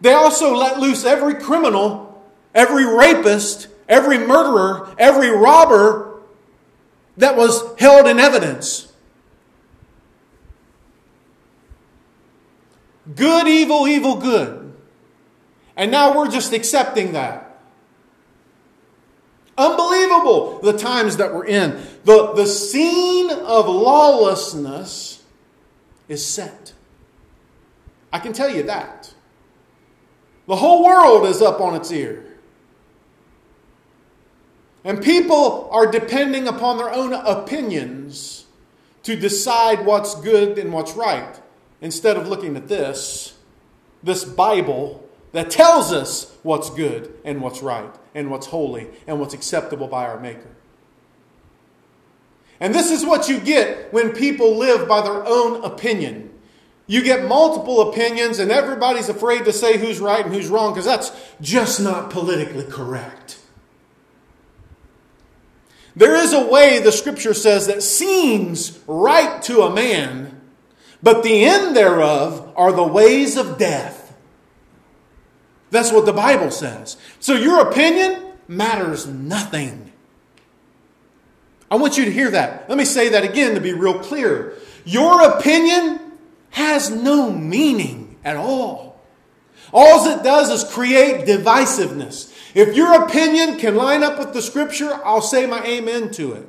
they 0.00 0.12
also 0.12 0.54
let 0.54 0.80
loose 0.80 1.04
every 1.04 1.34
criminal, 1.34 2.22
every 2.54 2.84
rapist, 2.84 3.68
every 3.88 4.18
murderer, 4.18 4.94
every 4.98 5.30
robber 5.30 6.20
that 7.16 7.36
was 7.36 7.62
held 7.78 8.08
in 8.08 8.18
evidence. 8.18 8.92
Good, 13.12 13.46
evil, 13.48 13.86
evil, 13.86 14.16
good. 14.16 14.72
And 15.76 15.90
now 15.90 16.16
we're 16.16 16.30
just 16.30 16.52
accepting 16.52 17.12
that. 17.12 17.60
Unbelievable 19.56 20.60
the 20.60 20.72
times 20.72 21.18
that 21.18 21.34
we're 21.34 21.46
in. 21.46 21.80
The, 22.04 22.32
the 22.32 22.46
scene 22.46 23.30
of 23.30 23.68
lawlessness 23.68 25.22
is 26.08 26.24
set. 26.24 26.72
I 28.12 28.18
can 28.18 28.32
tell 28.32 28.48
you 28.48 28.62
that. 28.64 29.12
The 30.46 30.56
whole 30.56 30.84
world 30.84 31.26
is 31.26 31.42
up 31.42 31.60
on 31.60 31.74
its 31.74 31.90
ear. 31.92 32.24
And 34.84 35.02
people 35.02 35.68
are 35.70 35.86
depending 35.86 36.46
upon 36.46 36.76
their 36.76 36.92
own 36.92 37.12
opinions 37.12 38.46
to 39.02 39.16
decide 39.16 39.84
what's 39.84 40.14
good 40.20 40.58
and 40.58 40.72
what's 40.72 40.92
right 40.92 41.40
instead 41.80 42.16
of 42.16 42.28
looking 42.28 42.56
at 42.56 42.68
this, 42.68 43.36
this 44.02 44.24
Bible 44.24 45.08
that 45.32 45.50
tells 45.50 45.92
us 45.92 46.36
what's 46.42 46.70
good 46.70 47.12
and 47.24 47.40
what's 47.40 47.62
right 47.62 47.92
and 48.14 48.30
what's 48.30 48.46
holy 48.46 48.88
and 49.06 49.18
what's 49.18 49.34
acceptable 49.34 49.88
by 49.88 50.06
our 50.06 50.20
Maker. 50.20 50.50
And 52.60 52.74
this 52.74 52.90
is 52.90 53.04
what 53.04 53.28
you 53.28 53.40
get 53.40 53.92
when 53.92 54.12
people 54.12 54.56
live 54.56 54.88
by 54.88 55.02
their 55.02 55.26
own 55.26 55.64
opinion. 55.64 56.30
You 56.86 57.02
get 57.02 57.26
multiple 57.26 57.90
opinions, 57.90 58.38
and 58.38 58.52
everybody's 58.52 59.08
afraid 59.08 59.46
to 59.46 59.52
say 59.52 59.78
who's 59.78 60.00
right 60.00 60.24
and 60.24 60.34
who's 60.34 60.48
wrong 60.48 60.72
because 60.72 60.84
that's 60.84 61.10
just 61.40 61.80
not 61.80 62.10
politically 62.10 62.64
correct. 62.64 63.38
There 65.96 66.14
is 66.16 66.32
a 66.32 66.46
way, 66.46 66.80
the 66.80 66.92
scripture 66.92 67.34
says, 67.34 67.68
that 67.68 67.82
seems 67.82 68.78
right 68.86 69.40
to 69.42 69.62
a 69.62 69.74
man, 69.74 70.33
but 71.04 71.22
the 71.22 71.44
end 71.44 71.76
thereof 71.76 72.52
are 72.56 72.72
the 72.72 72.82
ways 72.82 73.36
of 73.36 73.58
death. 73.58 74.16
That's 75.70 75.92
what 75.92 76.06
the 76.06 76.12
Bible 76.14 76.50
says. 76.50 76.96
So 77.20 77.34
your 77.34 77.68
opinion 77.68 78.32
matters 78.48 79.06
nothing. 79.06 79.92
I 81.70 81.76
want 81.76 81.98
you 81.98 82.06
to 82.06 82.10
hear 82.10 82.30
that. 82.30 82.68
Let 82.70 82.78
me 82.78 82.86
say 82.86 83.10
that 83.10 83.22
again 83.22 83.54
to 83.54 83.60
be 83.60 83.74
real 83.74 83.98
clear. 83.98 84.54
Your 84.86 85.22
opinion 85.28 86.00
has 86.50 86.90
no 86.90 87.30
meaning 87.30 88.16
at 88.24 88.36
all. 88.36 89.02
All 89.72 90.08
it 90.08 90.22
does 90.22 90.50
is 90.50 90.72
create 90.72 91.26
divisiveness. 91.26 92.32
If 92.54 92.76
your 92.76 93.04
opinion 93.04 93.58
can 93.58 93.74
line 93.74 94.02
up 94.02 94.18
with 94.18 94.32
the 94.32 94.40
scripture, 94.40 95.00
I'll 95.04 95.20
say 95.20 95.44
my 95.44 95.62
amen 95.64 96.12
to 96.12 96.32
it. 96.32 96.48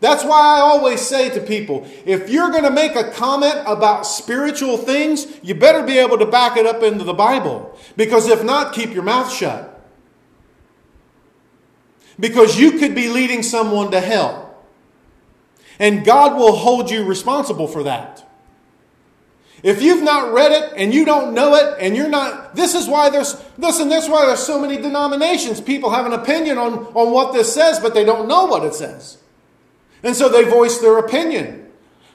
That's 0.00 0.22
why 0.22 0.58
I 0.58 0.60
always 0.60 1.00
say 1.00 1.28
to 1.30 1.40
people 1.40 1.88
if 2.06 2.30
you're 2.30 2.50
going 2.50 2.64
to 2.64 2.70
make 2.70 2.94
a 2.94 3.10
comment 3.10 3.56
about 3.66 4.06
spiritual 4.06 4.76
things, 4.76 5.26
you 5.42 5.54
better 5.54 5.82
be 5.84 5.98
able 5.98 6.18
to 6.18 6.26
back 6.26 6.56
it 6.56 6.66
up 6.66 6.82
into 6.82 7.04
the 7.04 7.14
Bible. 7.14 7.76
Because 7.96 8.28
if 8.28 8.44
not, 8.44 8.72
keep 8.72 8.92
your 8.94 9.02
mouth 9.02 9.32
shut. 9.32 9.74
Because 12.20 12.58
you 12.58 12.78
could 12.78 12.94
be 12.94 13.08
leading 13.08 13.42
someone 13.42 13.90
to 13.90 14.00
hell. 14.00 14.56
And 15.80 16.04
God 16.04 16.36
will 16.36 16.56
hold 16.56 16.90
you 16.90 17.04
responsible 17.04 17.68
for 17.68 17.84
that. 17.84 18.24
If 19.62 19.82
you've 19.82 20.04
not 20.04 20.32
read 20.32 20.52
it 20.52 20.72
and 20.76 20.94
you 20.94 21.04
don't 21.04 21.34
know 21.34 21.54
it 21.54 21.76
and 21.80 21.96
you're 21.96 22.08
not, 22.08 22.54
this 22.54 22.74
is 22.74 22.88
why 22.88 23.10
there's, 23.10 23.40
listen, 23.58 23.88
this 23.88 24.04
is 24.04 24.10
why 24.10 24.26
there's 24.26 24.42
so 24.42 24.60
many 24.60 24.76
denominations. 24.76 25.60
People 25.60 25.90
have 25.90 26.06
an 26.06 26.12
opinion 26.12 26.58
on, 26.58 26.86
on 26.94 27.12
what 27.12 27.32
this 27.32 27.52
says, 27.52 27.80
but 27.80 27.94
they 27.94 28.04
don't 28.04 28.28
know 28.28 28.44
what 28.44 28.64
it 28.64 28.74
says. 28.74 29.18
And 30.02 30.14
so 30.14 30.28
they 30.28 30.44
voice 30.44 30.78
their 30.78 30.98
opinion. 30.98 31.70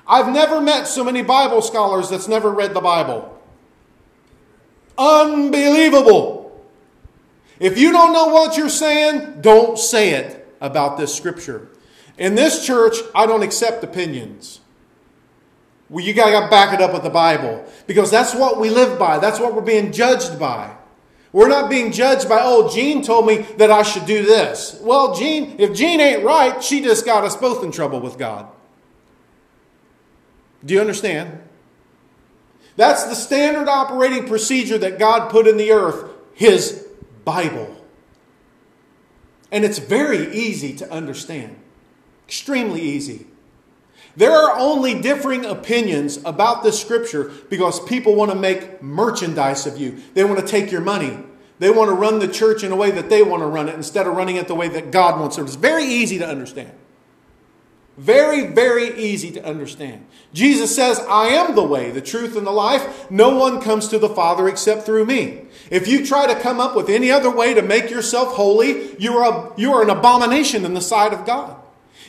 I've 0.08 0.32
never 0.32 0.62
met 0.62 0.88
so 0.88 1.04
many 1.04 1.22
Bible 1.22 1.62
scholars 1.62 2.10
that's 2.10 2.28
never 2.28 2.52
read 2.52 2.74
the 2.74 2.82
Bible. 2.82 3.42
Unbelievable. 4.98 6.44
If 7.60 7.78
you 7.78 7.92
don't 7.92 8.14
know 8.14 8.28
what 8.28 8.58
you're 8.58 8.70
saying, 8.70 9.42
don't 9.42 9.78
say 9.78 10.12
it 10.12 10.56
about 10.60 10.98
this 10.98 11.16
scripture. 11.16 11.70
In 12.18 12.36
this 12.36 12.66
church, 12.66 12.98
I 13.16 13.26
don't 13.26 13.44
accept 13.44 13.84
opinions. 13.84 14.60
Well, 15.90 16.04
you 16.04 16.14
got 16.14 16.42
to 16.42 16.50
back 16.50 16.74
it 16.74 16.82
up 16.82 16.94
with 16.94 17.04
the 17.04 17.10
Bible 17.10 17.66
because 17.88 18.10
that's 18.10 18.34
what 18.34 18.60
we 18.60 18.70
live 18.70 18.98
by. 18.98 19.20
That's 19.20 19.40
what 19.40 19.54
we're 19.54 19.62
being 19.62 19.92
judged 19.92 20.40
by. 20.40 20.76
We're 21.34 21.48
not 21.48 21.68
being 21.68 21.92
judged 21.92 22.30
by, 22.30 22.40
oh, 22.42 22.70
Jean 22.74 23.02
told 23.02 23.26
me 23.26 23.38
that 23.58 23.72
I 23.72 23.82
should 23.82 24.06
do 24.06 24.24
this. 24.24 24.80
Well, 24.82 25.16
Jean, 25.16 25.56
if 25.58 25.74
Jean 25.74 26.00
ain't 26.00 26.24
right, 26.24 26.64
she 26.64 26.80
just 26.80 27.06
got 27.06 27.24
us 27.24 27.36
both 27.36 27.64
in 27.64 27.72
trouble 27.72 28.00
with 28.00 28.20
God. 28.20 28.48
Do 30.64 30.76
you 30.76 30.80
understand? 30.80 31.42
That's 32.76 33.06
the 33.06 33.16
standard 33.16 33.68
operating 33.68 34.28
procedure 34.28 34.78
that 34.78 35.00
God 35.00 35.32
put 35.32 35.48
in 35.48 35.58
the 35.58 35.72
earth, 35.72 36.12
His 36.34 36.88
Bible. 37.26 37.84
And 39.52 39.66
it's 39.66 39.80
very 39.80 40.34
easy 40.36 40.76
to 40.78 40.92
understand, 40.92 41.56
extremely 42.28 42.82
easy. 42.82 43.26
There 44.16 44.32
are 44.32 44.58
only 44.60 45.02
differing 45.02 45.46
opinions 45.46 46.18
about 46.24 46.64
this 46.64 46.80
scripture 46.80 47.32
because 47.50 47.80
people 47.80 48.16
want 48.16 48.32
to 48.32 48.38
make 48.38 48.82
merchandise 48.82 49.66
of 49.66 49.78
you. 49.78 49.98
They 50.14 50.24
want 50.24 50.40
to 50.40 50.46
take 50.46 50.72
your 50.72 50.82
money. 50.82 51.18
They 51.60 51.72
want 51.72 51.90
to 51.90 51.96
run 51.96 52.20
the 52.20 52.28
church 52.28 52.64
in 52.64 52.72
a 52.72 52.76
way 52.76 52.92
that 52.92 53.10
they 53.10 53.24
want 53.24 53.42
to 53.42 53.48
run 53.48 53.70
it 53.70 53.76
instead 53.76 54.06
of 54.06 54.16
running 54.16 54.36
it 54.36 54.48
the 54.48 54.56
way 54.56 54.68
that 54.68 54.92
God 54.92 55.20
wants 55.20 55.38
it. 55.38 55.44
It's 55.44 55.56
very 55.56 55.86
easy 55.86 56.20
to 56.20 56.28
understand. 56.28 56.72
Very, 57.98 58.48
very 58.48 58.98
easy 58.98 59.32
to 59.32 59.46
understand. 59.46 60.08
Jesus 60.34 60.76
says, 60.76 61.00
I 61.08 61.28
am 61.28 61.54
the 61.54 61.64
way, 61.64 61.92
the 61.92 62.02
truth, 62.02 62.36
and 62.36 62.46
the 62.46 62.52
life. 62.52 63.10
No 63.12 63.38
one 63.38 63.62
comes 63.62 63.88
to 63.90 64.00
the 64.00 64.10
Father 64.10 64.48
except 64.50 64.84
through 64.84 65.06
me. 65.06 65.46
If 65.70 65.88
you 65.88 66.04
try 66.04 66.26
to 66.26 66.40
come 66.40 66.60
up 66.60 66.76
with 66.76 66.90
any 66.90 67.12
other 67.12 67.30
way 67.30 67.54
to 67.54 67.62
make 67.62 67.92
yourself 67.92 68.34
holy, 68.34 68.96
you 68.98 69.14
are, 69.18 69.52
a, 69.52 69.60
you 69.60 69.74
are 69.74 69.84
an 69.84 69.92
abomination 69.92 70.66
in 70.66 70.74
the 70.74 70.82
sight 70.82 71.14
of 71.14 71.26
God. 71.26 71.63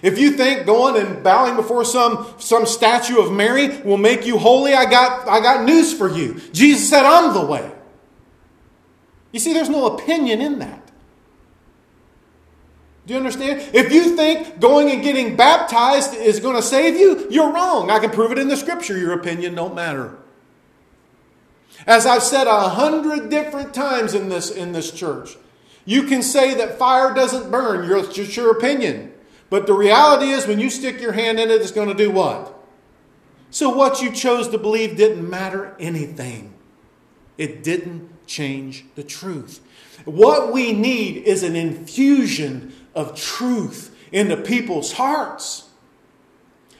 If 0.04 0.18
you 0.18 0.32
think 0.32 0.66
going 0.66 1.02
and 1.02 1.24
bowing 1.24 1.56
before 1.56 1.82
some, 1.82 2.26
some 2.36 2.66
statue 2.66 3.18
of 3.18 3.32
Mary 3.32 3.80
will 3.80 3.96
make 3.96 4.26
you 4.26 4.36
holy, 4.36 4.74
I 4.74 4.84
got, 4.84 5.26
I 5.26 5.40
got 5.40 5.64
news 5.64 5.94
for 5.94 6.10
you. 6.10 6.42
Jesus 6.52 6.90
said, 6.90 7.06
I'm 7.06 7.32
the 7.32 7.46
way. 7.46 7.72
You 9.32 9.40
see, 9.40 9.54
there's 9.54 9.70
no 9.70 9.86
opinion 9.86 10.42
in 10.42 10.58
that. 10.58 10.90
Do 13.06 13.14
you 13.14 13.18
understand? 13.18 13.74
If 13.74 13.94
you 13.94 14.14
think 14.14 14.60
going 14.60 14.90
and 14.90 15.02
getting 15.02 15.36
baptized 15.36 16.12
is 16.12 16.38
going 16.38 16.56
to 16.56 16.62
save 16.62 16.96
you, 16.96 17.26
you're 17.30 17.50
wrong. 17.50 17.90
I 17.90 17.98
can 17.98 18.10
prove 18.10 18.30
it 18.30 18.36
in 18.38 18.48
the 18.48 18.58
scripture. 18.58 18.98
Your 18.98 19.14
opinion 19.14 19.54
don't 19.54 19.74
matter. 19.74 20.18
As 21.86 22.04
I've 22.04 22.22
said 22.22 22.46
a 22.46 22.68
hundred 22.68 23.30
different 23.30 23.72
times 23.72 24.12
in 24.12 24.28
this, 24.28 24.50
in 24.50 24.72
this 24.72 24.90
church, 24.90 25.38
you 25.86 26.02
can 26.02 26.22
say 26.22 26.52
that 26.52 26.78
fire 26.78 27.14
doesn't 27.14 27.50
burn. 27.50 27.90
It's 27.90 28.14
just 28.14 28.36
your 28.36 28.50
opinion. 28.50 29.13
But 29.54 29.68
the 29.68 29.72
reality 29.72 30.30
is, 30.30 30.48
when 30.48 30.58
you 30.58 30.68
stick 30.68 31.00
your 31.00 31.12
hand 31.12 31.38
in 31.38 31.48
it, 31.48 31.62
it's 31.62 31.70
going 31.70 31.86
to 31.86 31.94
do 31.94 32.10
what? 32.10 32.58
So, 33.50 33.70
what 33.70 34.02
you 34.02 34.10
chose 34.10 34.48
to 34.48 34.58
believe 34.58 34.96
didn't 34.96 35.30
matter 35.30 35.76
anything. 35.78 36.54
It 37.38 37.62
didn't 37.62 38.26
change 38.26 38.84
the 38.96 39.04
truth. 39.04 39.60
What 40.06 40.52
we 40.52 40.72
need 40.72 41.18
is 41.18 41.44
an 41.44 41.54
infusion 41.54 42.74
of 42.96 43.14
truth 43.14 43.96
into 44.10 44.36
people's 44.36 44.94
hearts. 44.94 45.68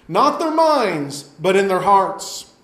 Not 0.09 0.41
their 0.41 0.51
minds, 0.51 1.23
but 1.23 1.55
in 1.55 1.69
their 1.69 1.83
hearts. 1.83 2.55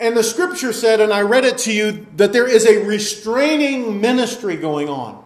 And 0.00 0.16
the 0.16 0.24
scripture 0.24 0.72
said, 0.72 1.02
and 1.02 1.12
I 1.12 1.20
read 1.20 1.44
it 1.44 1.58
to 1.58 1.72
you, 1.74 2.06
that 2.16 2.32
there 2.32 2.48
is 2.48 2.64
a 2.64 2.82
restraining 2.82 4.00
ministry 4.00 4.56
going 4.56 4.88
on. 4.88 5.22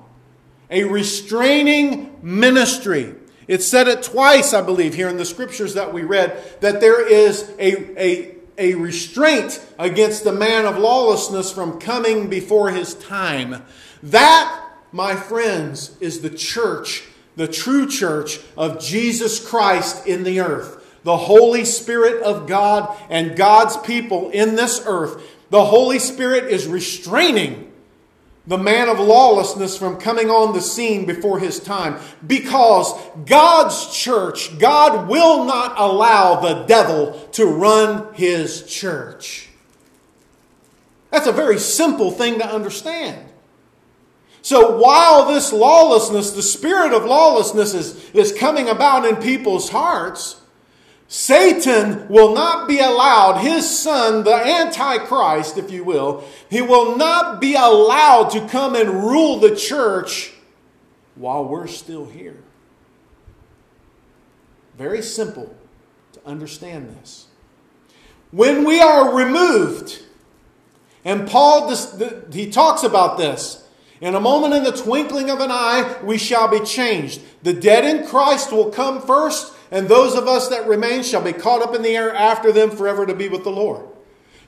A 0.69 0.83
restraining 0.83 2.16
ministry. 2.27 3.15
It 3.47 3.63
said 3.63 3.87
it 3.87 4.03
twice, 4.03 4.53
I 4.53 4.61
believe, 4.61 4.95
here 4.95 5.09
in 5.09 5.17
the 5.17 5.25
scriptures 5.25 5.75
that 5.75 5.95
we 5.95 6.03
read, 6.03 6.37
that 6.61 6.81
there 6.81 7.07
is 7.07 7.49
a, 7.61 8.03
a, 8.03 8.35
a 8.59 8.75
restraint 8.75 9.65
against 9.79 10.25
the 10.25 10.33
man 10.33 10.67
of 10.67 10.77
lawlessness 10.77 11.53
from 11.53 11.79
coming 11.79 12.29
before 12.29 12.71
his 12.71 12.95
time. 12.95 13.63
That, 14.03 14.71
my 14.91 15.15
friends, 15.15 15.97
is 16.01 16.21
the 16.21 16.31
church, 16.31 17.05
the 17.37 17.47
true 17.47 17.89
church 17.89 18.41
of 18.57 18.81
Jesus 18.81 19.49
Christ 19.49 20.05
in 20.09 20.25
the 20.25 20.41
earth. 20.41 20.83
The 21.05 21.17
Holy 21.17 21.65
Spirit 21.65 22.25
of 22.25 22.49
God 22.49 23.01
and 23.09 23.37
God's 23.37 23.77
people 23.77 24.31
in 24.31 24.57
this 24.57 24.83
earth. 24.85 25.23
The 25.51 25.67
Holy 25.67 26.01
Spirit 26.01 26.51
is 26.53 26.67
restraining 26.67 27.73
the 28.47 28.59
man 28.59 28.89
of 28.89 29.01
lawlessness 29.01 29.77
from 29.77 29.97
coming 29.97 30.31
on 30.31 30.55
the 30.55 30.61
scene 30.61 31.05
before 31.05 31.39
his 31.39 31.59
time. 31.59 31.99
Because 32.27 32.93
God's 33.25 33.95
church, 33.95 34.59
God 34.59 35.09
will 35.09 35.45
not 35.45 35.75
allow 35.79 36.41
the 36.41 36.65
devil 36.65 37.13
to 37.33 37.47
run 37.47 38.15
his 38.15 38.65
church. 38.67 39.49
That's 41.11 41.27
a 41.27 41.33
very 41.33 41.59
simple 41.59 42.11
thing 42.11 42.39
to 42.39 42.47
understand. 42.47 43.27
So 44.43 44.77
while 44.77 45.27
this 45.27 45.53
lawlessness, 45.53 46.31
the 46.31 46.43
spirit 46.43 46.93
of 46.93 47.05
lawlessness 47.05 47.75
is, 47.75 48.11
is 48.11 48.33
coming 48.33 48.69
about 48.69 49.05
in 49.05 49.17
people's 49.17 49.71
hearts, 49.71 50.41
Satan 51.09 52.09
will 52.09 52.35
not 52.35 52.67
be 52.67 52.81
allowed, 52.81 53.39
his 53.39 53.69
son, 53.69 54.25
the 54.25 54.35
Antichrist, 54.35 55.57
if 55.57 55.71
you 55.71 55.85
will, 55.85 56.25
he 56.51 56.61
will 56.61 56.97
not 56.97 57.41
be 57.41 57.55
allowed 57.55 58.31
to 58.31 58.47
come 58.49 58.75
and 58.75 59.05
rule 59.05 59.39
the 59.39 59.55
church 59.55 60.33
while 61.15 61.45
we're 61.45 61.69
still 61.69 62.07
here. 62.07 62.43
Very 64.77 65.01
simple 65.01 65.55
to 66.13 66.27
understand 66.27 66.97
this. 66.97 67.27
When 68.33 68.65
we 68.65 68.81
are 68.81 69.15
removed, 69.15 70.03
and 71.05 71.29
Paul, 71.29 71.73
he 72.33 72.51
talks 72.51 72.83
about 72.83 73.17
this. 73.17 73.63
In 74.01 74.15
a 74.15 74.21
moment, 74.21 74.53
in 74.53 74.65
the 74.65 74.73
twinkling 74.73 75.31
of 75.31 75.41
an 75.41 75.51
eye, 75.51 75.99
we 76.03 76.19
shall 76.19 76.49
be 76.49 76.61
changed. 76.61 77.21
The 77.43 77.55
dead 77.55 77.85
in 77.85 78.07
Christ 78.07 78.53
will 78.53 78.71
come 78.71 79.01
first, 79.01 79.55
and 79.71 79.89
those 79.89 80.15
of 80.15 80.27
us 80.27 80.49
that 80.49 80.67
remain 80.67 81.03
shall 81.03 81.23
be 81.23 81.33
caught 81.33 81.63
up 81.63 81.75
in 81.75 81.83
the 81.83 81.97
air 81.97 82.15
after 82.15 82.53
them 82.53 82.71
forever 82.71 83.07
to 83.07 83.15
be 83.15 83.29
with 83.29 83.45
the 83.45 83.51
Lord. 83.51 83.87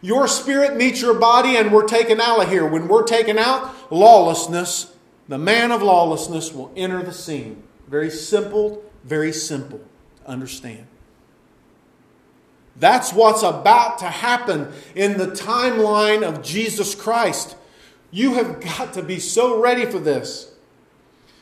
Your 0.00 0.28
spirit 0.28 0.76
meets 0.76 1.00
your 1.00 1.14
body, 1.14 1.56
and 1.56 1.72
we're 1.72 1.86
taken 1.86 2.20
out 2.20 2.42
of 2.42 2.48
here. 2.48 2.66
When 2.66 2.86
we're 2.86 3.04
taken 3.04 3.38
out, 3.38 3.74
lawlessness, 3.92 4.94
the 5.26 5.38
man 5.38 5.72
of 5.72 5.82
lawlessness, 5.82 6.52
will 6.52 6.72
enter 6.76 7.02
the 7.02 7.12
scene. 7.12 7.62
Very 7.88 8.10
simple, 8.10 8.82
very 9.04 9.32
simple 9.32 9.80
understand. 10.28 10.86
That's 12.76 13.12
what's 13.12 13.42
about 13.42 13.98
to 13.98 14.04
happen 14.04 14.72
in 14.94 15.18
the 15.18 15.26
timeline 15.26 16.22
of 16.22 16.44
Jesus 16.44 16.94
Christ. 16.94 17.56
You 18.12 18.34
have 18.34 18.60
got 18.60 18.92
to 18.92 19.02
be 19.02 19.18
so 19.18 19.60
ready 19.60 19.84
for 19.84 19.98
this. 19.98 20.52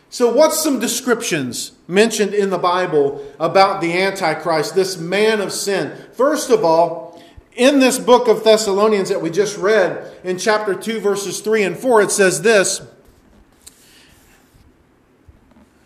So, 0.09 0.33
what's 0.33 0.62
some 0.62 0.79
descriptions 0.79 1.73
mentioned 1.88 2.33
in 2.33 2.51
the 2.51 2.59
Bible 2.59 3.25
about 3.40 3.81
the 3.81 4.01
Antichrist, 4.01 4.75
this 4.75 4.97
man 4.97 5.40
of 5.40 5.53
sin? 5.53 5.97
First 6.12 6.51
of 6.51 6.64
all, 6.64 7.23
in 7.55 7.81
this 7.81 7.99
book 7.99 8.29
of 8.29 8.45
Thessalonians 8.45 9.09
that 9.09 9.21
we 9.21 9.31
just 9.31 9.57
read, 9.57 10.12
in 10.23 10.38
chapter 10.38 10.75
2, 10.75 11.01
verses 11.01 11.40
3 11.40 11.64
and 11.64 11.77
4, 11.77 12.03
it 12.03 12.11
says 12.11 12.42
this. 12.42 12.81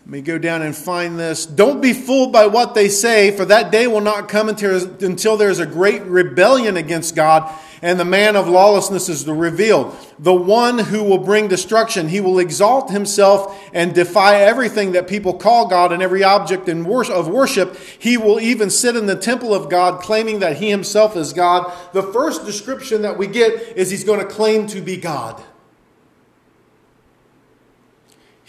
me 0.11 0.21
go 0.21 0.37
down 0.37 0.61
and 0.61 0.75
find 0.75 1.17
this. 1.17 1.45
Don't 1.45 1.81
be 1.81 1.93
fooled 1.93 2.33
by 2.33 2.45
what 2.47 2.75
they 2.75 2.89
say, 2.89 3.31
for 3.31 3.45
that 3.45 3.71
day 3.71 3.87
will 3.87 4.01
not 4.01 4.27
come 4.27 4.49
until, 4.49 5.37
there 5.37 5.49
is 5.49 5.59
a 5.59 5.65
great 5.65 6.01
rebellion 6.03 6.75
against 6.75 7.15
God 7.15 7.49
and 7.81 7.99
the 7.99 8.05
man 8.05 8.35
of 8.35 8.47
lawlessness 8.47 9.09
is 9.09 9.25
revealed. 9.27 9.95
The 10.19 10.33
one 10.33 10.77
who 10.77 11.03
will 11.03 11.17
bring 11.17 11.47
destruction. 11.47 12.09
He 12.09 12.21
will 12.21 12.37
exalt 12.39 12.91
himself 12.91 13.59
and 13.73 13.95
defy 13.95 14.41
everything 14.41 14.91
that 14.91 15.07
people 15.07 15.33
call 15.33 15.67
God 15.67 15.91
and 15.91 16.03
every 16.03 16.23
object 16.23 16.69
in 16.69 16.85
of 16.85 17.27
worship. 17.27 17.75
He 17.97 18.17
will 18.17 18.39
even 18.39 18.69
sit 18.69 18.95
in 18.95 19.07
the 19.07 19.15
temple 19.15 19.53
of 19.53 19.69
God, 19.69 20.01
claiming 20.01 20.39
that 20.39 20.57
he 20.57 20.69
himself 20.69 21.15
is 21.15 21.33
God. 21.33 21.71
The 21.93 22.03
first 22.03 22.45
description 22.45 23.01
that 23.01 23.17
we 23.17 23.27
get 23.27 23.77
is 23.77 23.89
he's 23.89 24.03
going 24.03 24.19
to 24.19 24.25
claim 24.25 24.67
to 24.67 24.81
be 24.81 24.97
God. 24.97 25.41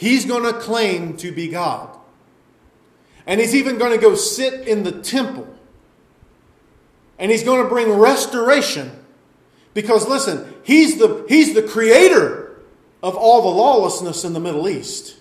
He's 0.03 0.25
going 0.25 0.43
to 0.43 0.59
claim 0.59 1.17
to 1.19 1.31
be 1.31 1.47
God. 1.47 1.97
And 3.25 3.41
he's 3.41 3.55
even 3.55 3.79
going 3.79 3.93
to 3.93 3.99
go 3.99 4.17
sit 4.17 4.67
in 4.67 4.83
the 4.83 4.91
temple 4.91 5.47
And 7.21 7.31
he's 7.31 7.45
going 7.45 7.63
to 7.63 7.69
bring 7.69 7.89
restoration. 7.89 8.91
Because 9.75 10.09
listen, 10.09 10.53
he's 10.65 10.99
the, 10.99 11.25
he's 11.29 11.55
the 11.55 11.63
creator 11.63 12.57
of 13.01 13.15
all 13.15 13.43
the 13.43 13.57
lawlessness 13.57 14.25
in 14.25 14.33
the 14.33 14.41
Middle 14.41 14.69
East. 14.69 15.15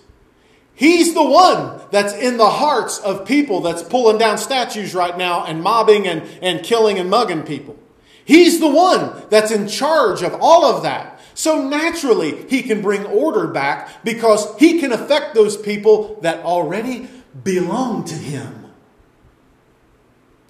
He's 0.74 1.14
the 1.14 1.22
one 1.22 1.80
that's 1.92 2.12
in 2.14 2.36
the 2.36 2.50
hearts 2.50 2.98
of 2.98 3.24
people 3.24 3.60
that's 3.60 3.84
pulling 3.84 4.18
down 4.18 4.36
statues 4.36 4.96
right 4.96 5.16
now 5.16 5.44
and 5.44 5.62
mobbing 5.62 6.08
and, 6.08 6.22
and 6.42 6.64
killing 6.64 6.98
and 6.98 7.08
mugging 7.08 7.44
people. 7.44 7.78
He's 8.24 8.60
the 8.60 8.68
one 8.68 9.22
that's 9.30 9.50
in 9.50 9.68
charge 9.68 10.22
of 10.22 10.36
all 10.40 10.64
of 10.64 10.82
that. 10.82 11.20
So 11.34 11.66
naturally, 11.66 12.46
he 12.48 12.62
can 12.62 12.82
bring 12.82 13.04
order 13.06 13.46
back 13.46 14.04
because 14.04 14.56
he 14.58 14.78
can 14.78 14.92
affect 14.92 15.34
those 15.34 15.56
people 15.56 16.18
that 16.22 16.44
already 16.44 17.08
belong 17.42 18.04
to 18.04 18.14
him. 18.14 18.66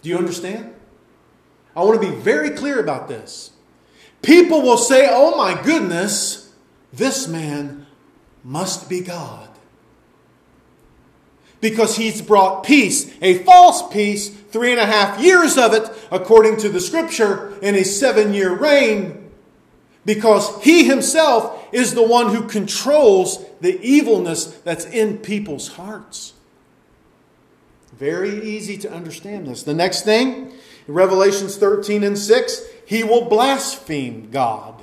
Do 0.02 0.08
you 0.08 0.18
understand? 0.18 0.74
I 1.76 1.84
want 1.84 2.02
to 2.02 2.10
be 2.10 2.14
very 2.14 2.50
clear 2.50 2.80
about 2.80 3.08
this. 3.08 3.52
People 4.20 4.62
will 4.62 4.76
say, 4.76 5.08
oh 5.10 5.36
my 5.36 5.60
goodness, 5.62 6.52
this 6.92 7.26
man 7.26 7.86
must 8.44 8.88
be 8.88 9.00
God. 9.00 9.48
Because 11.60 11.96
he's 11.96 12.20
brought 12.20 12.64
peace, 12.64 13.12
a 13.22 13.38
false 13.44 13.88
peace, 13.92 14.36
three 14.52 14.70
and 14.70 14.80
a 14.80 14.86
half 14.86 15.20
years 15.20 15.58
of 15.58 15.74
it, 15.74 15.90
according 16.12 16.58
to 16.58 16.68
the 16.68 16.80
scripture, 16.80 17.58
in 17.60 17.74
a 17.74 17.82
seven 17.82 18.32
year 18.32 18.54
reign 18.54 19.22
because 20.04 20.62
he 20.62 20.84
himself 20.84 21.68
is 21.72 21.94
the 21.94 22.02
one 22.02 22.34
who 22.34 22.46
controls 22.48 23.44
the 23.60 23.80
evilness 23.80 24.46
that's 24.64 24.84
in 24.86 25.18
people's 25.18 25.68
hearts. 25.68 26.34
Very 27.96 28.42
easy 28.42 28.76
to 28.78 28.92
understand 28.92 29.46
this. 29.46 29.62
The 29.62 29.74
next 29.74 30.02
thing, 30.02 30.52
Revelations 30.88 31.56
13 31.56 32.02
and 32.02 32.18
6, 32.18 32.62
he 32.86 33.04
will 33.04 33.28
blaspheme 33.28 34.30
God. 34.30 34.82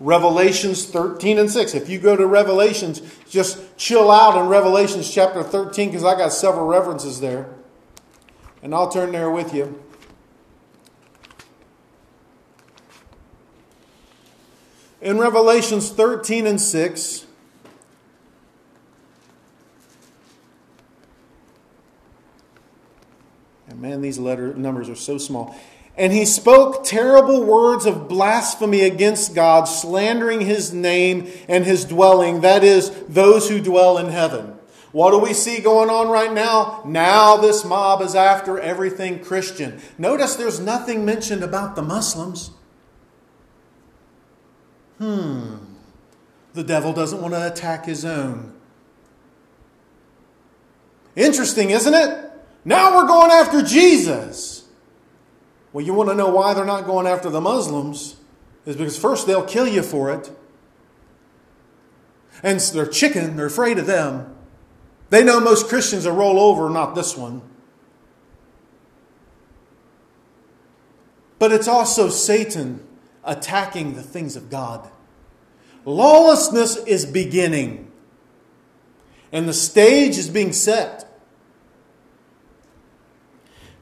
Revelations 0.00 0.86
13 0.86 1.38
and 1.38 1.50
6. 1.50 1.74
If 1.74 1.88
you 1.88 1.98
go 1.98 2.16
to 2.16 2.26
Revelations, 2.26 3.02
just 3.28 3.76
chill 3.76 4.10
out 4.10 4.40
in 4.40 4.48
Revelations 4.48 5.12
chapter 5.12 5.42
13 5.42 5.90
because 5.90 6.04
I 6.04 6.16
got 6.16 6.32
several 6.32 6.66
references 6.66 7.20
there. 7.20 7.50
And 8.62 8.74
I'll 8.74 8.90
turn 8.90 9.12
there 9.12 9.30
with 9.30 9.54
you. 9.54 9.82
In 15.00 15.18
Revelations 15.18 15.90
13 15.90 16.46
and 16.46 16.60
6, 16.60 17.26
and 23.68 23.80
man, 23.80 24.02
these 24.02 24.18
letter 24.18 24.52
numbers 24.54 24.90
are 24.90 24.94
so 24.94 25.16
small. 25.16 25.56
And 25.96 26.12
he 26.12 26.26
spoke 26.26 26.84
terrible 26.84 27.42
words 27.44 27.86
of 27.86 28.08
blasphemy 28.08 28.82
against 28.82 29.34
God, 29.34 29.64
slandering 29.64 30.42
his 30.42 30.72
name 30.72 31.30
and 31.48 31.64
his 31.64 31.86
dwelling, 31.86 32.42
that 32.42 32.62
is, 32.62 32.90
those 33.08 33.48
who 33.48 33.58
dwell 33.58 33.96
in 33.96 34.08
heaven. 34.08 34.59
What 34.92 35.12
do 35.12 35.18
we 35.18 35.34
see 35.34 35.60
going 35.60 35.88
on 35.88 36.08
right 36.08 36.32
now? 36.32 36.82
Now 36.84 37.36
this 37.36 37.64
mob 37.64 38.02
is 38.02 38.14
after 38.14 38.58
everything 38.58 39.22
Christian. 39.22 39.80
Notice 39.98 40.34
there's 40.34 40.58
nothing 40.58 41.04
mentioned 41.04 41.44
about 41.44 41.76
the 41.76 41.82
Muslims. 41.82 42.50
Hmm, 44.98 45.56
the 46.54 46.64
devil 46.64 46.92
doesn't 46.92 47.22
want 47.22 47.34
to 47.34 47.46
attack 47.46 47.86
his 47.86 48.04
own. 48.04 48.52
Interesting, 51.14 51.70
isn't 51.70 51.94
it? 51.94 52.32
Now 52.64 52.96
we're 52.96 53.06
going 53.06 53.30
after 53.30 53.62
Jesus. 53.62 54.64
Well, 55.72 55.84
you 55.84 55.94
want 55.94 56.10
to 56.10 56.14
know 56.14 56.28
why 56.28 56.52
they're 56.52 56.64
not 56.64 56.84
going 56.84 57.06
after 57.06 57.30
the 57.30 57.40
Muslims? 57.40 58.16
Is 58.66 58.76
because 58.76 58.98
first 58.98 59.26
they'll 59.26 59.44
kill 59.44 59.66
you 59.66 59.82
for 59.82 60.12
it. 60.12 60.30
And 62.42 62.58
they're 62.60 62.86
chicken, 62.86 63.36
they're 63.36 63.46
afraid 63.46 63.78
of 63.78 63.86
them. 63.86 64.36
They 65.10 65.24
know 65.24 65.40
most 65.40 65.68
Christians 65.68 66.06
will 66.06 66.14
roll 66.14 66.38
over, 66.38 66.70
not 66.70 66.94
this 66.94 67.16
one. 67.16 67.42
But 71.38 71.52
it's 71.52 71.68
also 71.68 72.08
Satan 72.08 72.86
attacking 73.24 73.94
the 73.94 74.02
things 74.02 74.36
of 74.36 74.50
God. 74.50 74.88
Lawlessness 75.84 76.76
is 76.84 77.06
beginning, 77.06 77.90
and 79.32 79.48
the 79.48 79.54
stage 79.54 80.18
is 80.18 80.28
being 80.28 80.52
set. 80.52 81.06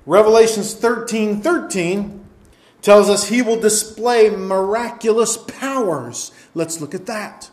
Revelations 0.07 0.73
13 0.75 1.43
13 1.43 2.25
tells 2.81 3.11
us 3.11 3.29
he 3.29 3.43
will 3.43 3.61
display 3.61 4.31
miraculous 4.31 5.37
powers. 5.37 6.31
Let's 6.55 6.81
look 6.81 6.95
at 6.95 7.07
that. 7.07 7.51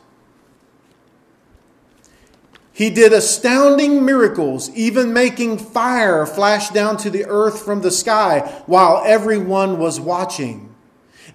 He 2.76 2.90
did 2.90 3.14
astounding 3.14 4.04
miracles, 4.04 4.70
even 4.72 5.14
making 5.14 5.60
fire 5.60 6.26
flash 6.26 6.72
down 6.72 6.98
to 6.98 7.10
the 7.10 7.24
earth 7.26 7.64
from 7.64 7.80
the 7.82 7.90
sky 7.90 8.62
while 8.66 9.02
everyone 9.06 9.80
was 9.80 9.98
watching. 9.98 10.76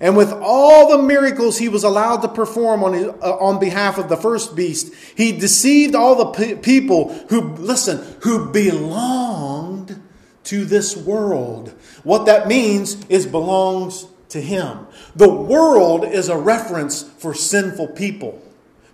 And 0.01 0.19
with 0.19 0.31
all 0.33 0.91
the 0.91 1.03
miracles 1.03 1.57
he 1.57 1.71
was 1.71 1.83
allowed 1.83 2.19
to 2.19 2.29
perform 2.29 2.85
on, 2.85 2.93
his, 2.93 3.07
uh, 3.07 3.39
on 3.39 3.59
behalf 3.59 3.97
of 3.97 4.11
the 4.11 4.19
first 4.19 4.55
beast, 4.55 4.93
he 5.17 5.33
deceived 5.33 5.95
all 5.95 6.15
the 6.15 6.27
pe- 6.27 6.57
people 6.57 7.09
who, 7.31 7.41
listen, 7.55 8.05
who 8.21 8.53
belonged 8.53 9.99
to 10.45 10.67
this 10.67 10.95
world. 10.95 11.71
What 12.05 12.27
that 12.27 12.49
means 12.49 13.03
is 13.09 13.27
belongs 13.27 14.07
to 14.29 14.43
him. 14.43 14.87
The 15.17 15.33
world 15.33 16.05
is 16.05 16.29
a 16.29 16.37
reference 16.37 17.03
for 17.03 17.33
sinful 17.33 17.89
people. 17.89 18.43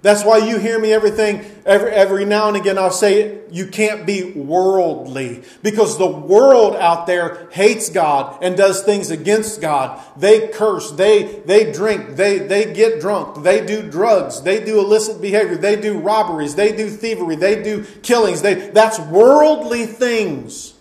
That's 0.03 0.25
why 0.25 0.39
you 0.39 0.59
hear 0.59 0.79
me 0.79 0.93
everything 0.93 1.45
every 1.65 1.91
every 1.91 2.25
now 2.25 2.49
and 2.49 2.57
again 2.57 2.79
I'll 2.79 2.91
say 2.91 3.41
you 3.51 3.67
can't 3.67 4.07
be 4.07 4.33
worldly 4.33 5.43
because 5.63 5.99
the 5.99 6.07
world 6.07 6.77
out 6.77 7.07
there 7.07 7.49
hates 7.51 7.91
God 7.91 8.39
and 8.43 8.57
does 8.57 8.83
things 8.83 9.11
against 9.11 9.61
God. 9.61 10.01
They 10.17 10.49
curse, 10.49 10.93
they 10.93 11.41
they 11.47 11.73
drink, 11.73 12.17
they 12.17 12.39
they 12.39 12.73
get 12.73 13.01
drunk, 13.01 13.43
they 13.43 13.65
do 13.65 13.89
drugs, 13.91 14.43
they 14.43 14.65
do 14.65 14.79
illicit 14.79 15.21
behavior, 15.21 15.57
they 15.57 15.77
do 15.77 15.99
robberies, 15.99 16.55
they 16.55 16.77
do 16.77 16.89
thievery, 16.89 17.37
they 17.37 17.63
do 17.63 17.85
killings. 18.03 18.43
They 18.43 18.55
that's 18.71 18.99
worldly 18.99 19.87
things. 19.87 20.75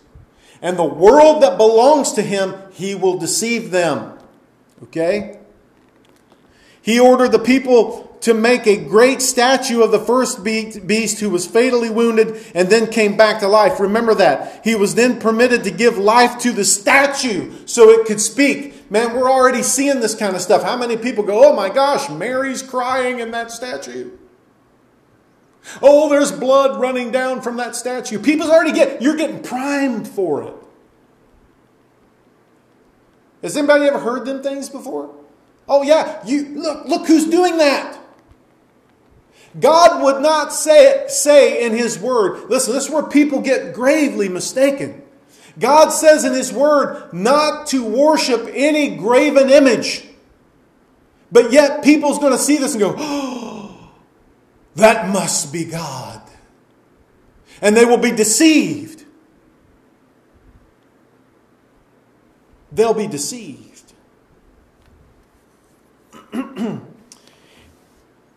And 0.62 0.78
the 0.78 0.84
world 0.84 1.43
that 1.43 1.58
belongs 1.58 2.13
to 2.13 2.21
him, 2.21 2.56
he 2.71 2.95
will 2.95 3.17
deceive 3.17 3.71
them. 3.71 4.17
Okay? 4.84 5.39
He 6.86 7.00
ordered 7.00 7.32
the 7.32 7.39
people 7.39 8.15
to 8.21 8.36
make 8.36 8.67
a 8.67 8.78
great 8.78 9.19
statue 9.19 9.82
of 9.82 9.89
the 9.89 10.00
first 10.00 10.43
beast 10.43 11.19
who 11.19 11.32
was 11.32 11.48
fatally 11.48 11.89
wounded 11.89 12.39
and 12.54 12.69
then 12.69 12.91
came 12.91 13.17
back 13.17 13.39
to 13.39 13.48
life. 13.48 13.80
Remember 13.80 14.13
that. 14.13 14.63
He 14.63 14.76
was 14.76 14.93
then 14.93 15.19
permitted 15.19 15.63
to 15.63 15.71
give 15.71 15.98
life 15.98 16.38
to 16.41 16.52
the 16.52 16.63
statue 16.63 17.65
so 17.65 17.89
it 17.89 18.06
could 18.06 18.21
speak. 18.21 18.91
Man, 18.91 19.15
we're 19.15 19.32
already 19.32 19.63
seeing 19.63 20.00
this 20.00 20.13
kind 20.13 20.36
of 20.36 20.43
stuff. 20.43 20.62
How 20.62 20.78
many 20.78 20.95
people 20.95 21.24
go, 21.24 21.50
oh 21.50 21.56
my 21.56 21.69
gosh, 21.69 22.08
Mary's 22.08 22.62
crying 22.62 23.19
in 23.19 23.32
that 23.32 23.50
statue? 23.50 24.12
Oh, 25.82 26.08
there's 26.08 26.32
blood 26.32 26.80
running 26.80 27.10
down 27.10 27.41
from 27.41 27.58
that 27.58 27.76
statue. 27.76 28.19
People's 28.19 28.52
already 28.52 28.74
get, 28.74 29.02
you're 29.02 29.17
getting 29.17 29.41
primed 29.41 30.08
for 30.08 30.43
it. 30.43 30.54
Has 33.41 33.58
anybody 33.58 33.86
ever 33.86 33.98
heard 33.98 34.26
them 34.26 34.43
things 34.43 34.69
before? 34.69 35.14
Oh 35.67 35.84
yeah, 35.84 36.23
you 36.25 36.45
look, 36.60 36.86
look 36.86 37.08
who's 37.08 37.28
doing 37.28 37.58
that. 37.58 37.99
God 39.60 40.04
would 40.04 40.21
not 40.21 40.51
say 40.51 40.88
it, 40.88 41.12
say 41.12 41.65
in 41.65 41.73
His 41.73 41.97
Word. 41.97 42.49
Listen, 42.49 42.73
this 42.73 42.86
is 42.86 42.91
where 42.91 43.04
people 43.04 43.41
get 43.41 43.73
gravely 43.73 44.28
mistaken. 44.28 45.01
God 45.58 45.89
says 45.89 46.25
in 46.25 46.34
His 46.34 46.51
Word 46.51 47.13
not 47.13 47.67
to 47.67 47.86
worship 47.86 48.49
any 48.54 48.95
graven 48.97 49.49
image. 49.49 50.06
But 51.32 51.51
yet 51.51 51.84
people's 51.84 52.19
going 52.19 52.34
to 52.34 52.38
see 52.38 52.58
this 52.58 52.73
and 52.73 52.82
go, 52.82 52.95
oh, 52.97 53.91
that 54.75 55.10
must 55.10 55.51
be 55.51 55.65
God. 55.65 56.21
And 57.62 57.75
they 57.75 57.86
will 57.86 57.97
be 57.97 58.12
deceived. 58.12 59.06
They'll 62.71 62.93
be 62.93 63.08
deceived. 63.08 63.75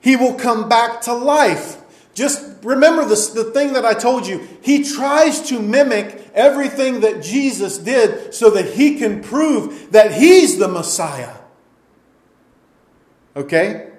He 0.00 0.16
will 0.16 0.34
come 0.34 0.68
back 0.68 1.02
to 1.02 1.12
life. 1.12 1.76
Just 2.14 2.64
remember 2.64 3.04
this, 3.04 3.28
the 3.28 3.44
thing 3.44 3.74
that 3.74 3.84
I 3.84 3.94
told 3.94 4.26
you. 4.26 4.46
He 4.60 4.82
tries 4.82 5.42
to 5.48 5.60
mimic 5.60 6.30
everything 6.34 7.00
that 7.00 7.22
Jesus 7.22 7.78
did 7.78 8.34
so 8.34 8.50
that 8.50 8.70
he 8.74 8.98
can 8.98 9.22
prove 9.22 9.92
that 9.92 10.12
he's 10.12 10.58
the 10.58 10.68
Messiah. 10.68 11.34
Okay? 13.36 13.90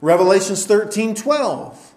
Revelations 0.00 0.66
13 0.66 1.14
12 1.14 1.94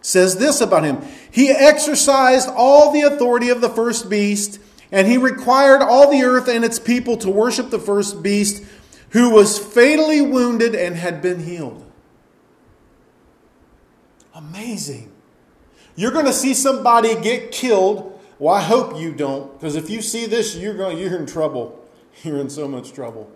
says 0.00 0.36
this 0.36 0.60
about 0.60 0.84
him 0.84 1.02
He 1.32 1.50
exercised 1.50 2.48
all 2.48 2.92
the 2.92 3.02
authority 3.02 3.48
of 3.48 3.60
the 3.60 3.68
first 3.68 4.08
beast 4.08 4.60
And 4.92 5.08
he 5.08 5.18
required 5.18 5.82
all 5.82 6.10
the 6.10 6.22
earth 6.22 6.48
and 6.48 6.64
its 6.64 6.78
people 6.78 7.16
to 7.18 7.28
worship 7.28 7.70
the 7.70 7.78
first 7.80 8.22
beast 8.22 8.62
who 9.10 9.30
was 9.30 9.58
fatally 9.58 10.20
wounded 10.20 10.74
and 10.74 10.96
had 10.96 11.22
been 11.22 11.40
healed. 11.40 11.84
Amazing. 14.34 15.12
You're 15.96 16.12
going 16.12 16.26
to 16.26 16.32
see 16.32 16.54
somebody 16.54 17.20
get 17.20 17.50
killed. 17.50 18.20
Well, 18.38 18.54
I 18.54 18.62
hope 18.62 18.96
you 18.96 19.12
don't, 19.12 19.52
because 19.54 19.74
if 19.74 19.90
you 19.90 20.00
see 20.00 20.26
this, 20.26 20.54
you're 20.54 20.76
going 20.76 20.98
you're 20.98 21.16
in 21.16 21.26
trouble. 21.26 21.74
You're 22.24 22.38
in 22.38 22.50
so 22.50 22.66
much 22.66 22.92
trouble. 22.92 23.30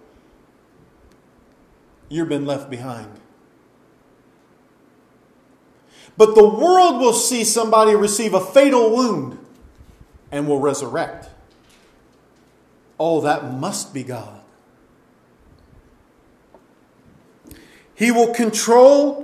You've 2.08 2.28
been 2.28 2.44
left 2.44 2.68
behind. 2.68 3.20
But 6.16 6.34
the 6.34 6.46
world 6.46 7.00
will 7.00 7.12
see 7.12 7.44
somebody 7.44 7.94
receive 7.94 8.34
a 8.34 8.40
fatal 8.40 8.90
wound 8.90 9.38
and 10.30 10.48
will 10.48 10.58
resurrect. 10.58 11.30
Oh, 12.98 13.20
that 13.20 13.52
must 13.52 13.94
be 13.94 14.02
God. 14.02 14.41
He 17.94 18.10
will 18.10 18.32
control, 18.34 19.22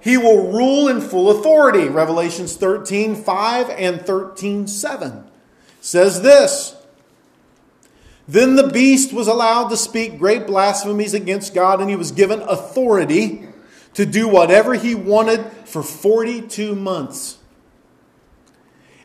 he 0.00 0.16
will 0.16 0.52
rule 0.52 0.88
in 0.88 1.00
full 1.00 1.30
authority. 1.30 1.88
Revelations 1.88 2.56
13 2.56 3.16
5 3.16 3.70
and 3.70 4.02
13 4.02 4.66
7 4.66 5.24
says 5.80 6.22
this 6.22 6.76
Then 8.26 8.56
the 8.56 8.68
beast 8.68 9.12
was 9.12 9.26
allowed 9.26 9.68
to 9.70 9.76
speak 9.76 10.18
great 10.18 10.46
blasphemies 10.46 11.14
against 11.14 11.54
God, 11.54 11.80
and 11.80 11.90
he 11.90 11.96
was 11.96 12.12
given 12.12 12.40
authority 12.42 13.48
to 13.94 14.06
do 14.06 14.28
whatever 14.28 14.74
he 14.74 14.94
wanted 14.94 15.44
for 15.64 15.82
42 15.82 16.74
months. 16.74 17.37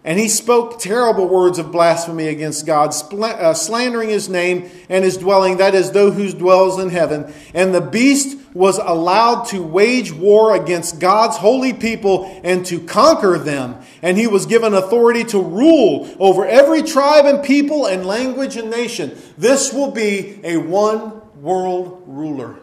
And 0.06 0.20
he 0.20 0.28
spoke 0.28 0.80
terrible 0.80 1.30
words 1.30 1.60
of 1.60 1.72
blasphemy 1.72 2.28
against 2.28 2.66
God, 2.66 2.94
uh, 3.13 3.54
slandering 3.54 4.10
his 4.10 4.28
name 4.28 4.70
and 4.89 5.06
his 5.06 5.16
dwelling, 5.16 5.58
that 5.58 5.76
is, 5.76 5.92
those 5.92 6.16
who 6.16 6.30
dwells 6.34 6.78
in 6.78 6.89
heaven. 6.89 7.34
And 7.54 7.74
the 7.74 7.80
beast 7.80 8.38
was 8.54 8.80
allowed 8.80 9.46
to 9.46 9.63
wage 9.63 10.12
war 10.12 10.56
against 10.56 11.00
God's 11.00 11.38
holy 11.38 11.72
people 11.72 12.42
and 12.44 12.66
to 12.66 12.82
conquer 12.82 13.38
them. 13.38 13.78
And 14.02 14.18
he 14.18 14.28
was 14.28 14.46
given 14.46 14.74
authority 14.74 15.24
to 15.26 15.42
rule 15.42 16.13
over 16.20 16.46
every 16.46 16.84
tribe 16.84 17.26
and 17.26 17.42
people 17.42 17.86
and 17.86 18.06
language 18.06 18.58
and 18.58 18.70
nation. 18.70 19.18
This 19.38 19.72
will 19.72 19.92
be 19.92 20.42
a 20.44 20.58
one 20.58 21.22
world 21.42 22.04
ruler. 22.06 22.60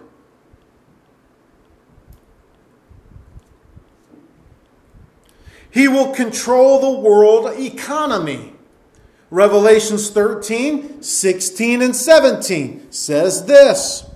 He 5.71 5.89
will 5.89 6.13
control 6.13 6.81
the 6.81 7.01
world 7.01 7.59
economy. 7.59 8.55
Revelations 9.31 10.11
13, 10.11 11.03
16, 11.03 11.83
and 11.83 11.95
17 11.95 12.91
says 12.91 13.45
this. 13.47 14.07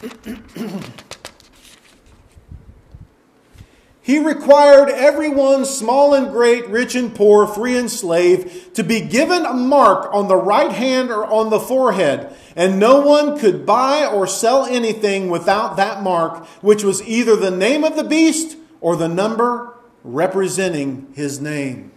He 4.10 4.18
required 4.18 4.88
everyone, 4.88 5.64
small 5.64 6.14
and 6.14 6.32
great, 6.32 6.66
rich 6.66 6.96
and 6.96 7.14
poor, 7.14 7.46
free 7.46 7.76
and 7.76 7.88
slave, 7.88 8.70
to 8.74 8.82
be 8.82 9.02
given 9.02 9.46
a 9.46 9.54
mark 9.54 10.12
on 10.12 10.26
the 10.26 10.34
right 10.34 10.72
hand 10.72 11.12
or 11.12 11.24
on 11.24 11.50
the 11.50 11.60
forehead, 11.60 12.34
and 12.56 12.80
no 12.80 13.00
one 13.02 13.38
could 13.38 13.64
buy 13.64 14.04
or 14.04 14.26
sell 14.26 14.66
anything 14.66 15.30
without 15.30 15.76
that 15.76 16.02
mark, 16.02 16.44
which 16.60 16.82
was 16.82 17.06
either 17.06 17.36
the 17.36 17.52
name 17.52 17.84
of 17.84 17.94
the 17.94 18.02
beast 18.02 18.56
or 18.80 18.96
the 18.96 19.08
number 19.08 19.74
representing 20.02 21.12
his 21.14 21.40
name. 21.40 21.92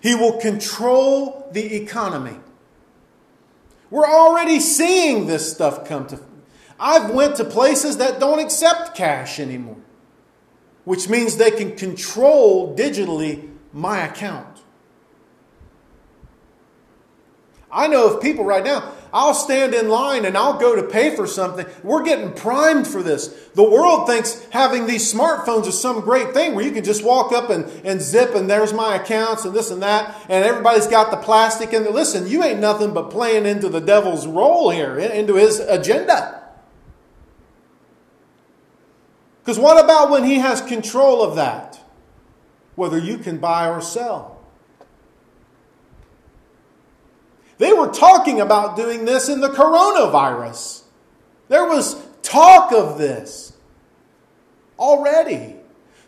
He 0.00 0.14
will 0.14 0.40
control 0.40 1.48
the 1.52 1.74
economy. 1.74 2.36
We're 3.90 4.08
already 4.08 4.58
seeing 4.60 5.26
this 5.26 5.52
stuff 5.52 5.86
come 5.86 6.06
to 6.08 6.20
I've 6.82 7.10
went 7.10 7.36
to 7.36 7.44
places 7.44 7.98
that 7.98 8.18
don't 8.18 8.40
accept 8.40 8.96
cash 8.96 9.38
anymore, 9.38 9.76
which 10.84 11.08
means 11.08 11.36
they 11.36 11.52
can 11.52 11.76
control 11.76 12.76
digitally 12.76 13.50
my 13.72 14.00
account. 14.00 14.62
I 17.70 17.86
know 17.86 18.14
of 18.14 18.20
people 18.20 18.44
right 18.44 18.64
now, 18.64 18.92
I'll 19.12 19.34
stand 19.34 19.74
in 19.74 19.90
line 19.90 20.24
and 20.24 20.38
I'll 20.38 20.58
go 20.58 20.74
to 20.74 20.82
pay 20.82 21.14
for 21.14 21.26
something. 21.26 21.66
We're 21.82 22.02
getting 22.02 22.32
primed 22.32 22.86
for 22.86 23.02
this. 23.02 23.28
The 23.54 23.62
world 23.62 24.06
thinks 24.06 24.42
having 24.50 24.86
these 24.86 25.12
smartphones 25.12 25.66
is 25.66 25.78
some 25.78 26.00
great 26.00 26.32
thing 26.32 26.54
where 26.54 26.64
you 26.64 26.70
can 26.70 26.82
just 26.82 27.04
walk 27.04 27.30
up 27.32 27.50
and, 27.50 27.66
and 27.84 28.00
zip 28.00 28.34
and 28.34 28.48
there's 28.48 28.72
my 28.72 28.96
accounts 28.96 29.44
and 29.44 29.54
this 29.54 29.70
and 29.70 29.82
that. 29.82 30.16
And 30.30 30.44
everybody's 30.44 30.86
got 30.86 31.10
the 31.10 31.18
plastic 31.18 31.72
there. 31.72 31.90
Listen, 31.90 32.26
you 32.26 32.42
ain't 32.42 32.60
nothing 32.60 32.94
but 32.94 33.10
playing 33.10 33.44
into 33.44 33.68
the 33.68 33.80
devil's 33.80 34.26
role 34.26 34.70
here, 34.70 34.98
into 34.98 35.34
his 35.34 35.60
agenda. 35.60 36.42
Because 39.44 39.58
what 39.58 39.82
about 39.84 40.10
when 40.10 40.24
he 40.24 40.36
has 40.36 40.62
control 40.62 41.22
of 41.22 41.36
that? 41.36 41.80
Whether 42.76 42.98
you 42.98 43.18
can 43.18 43.38
buy 43.38 43.68
or 43.68 43.82
sell. 43.82 44.31
They 47.62 47.72
were 47.72 47.86
talking 47.86 48.40
about 48.40 48.74
doing 48.74 49.04
this 49.04 49.28
in 49.28 49.40
the 49.40 49.46
coronavirus. 49.46 50.82
There 51.46 51.64
was 51.64 51.94
talk 52.20 52.72
of 52.72 52.98
this 52.98 53.52
already. 54.80 55.54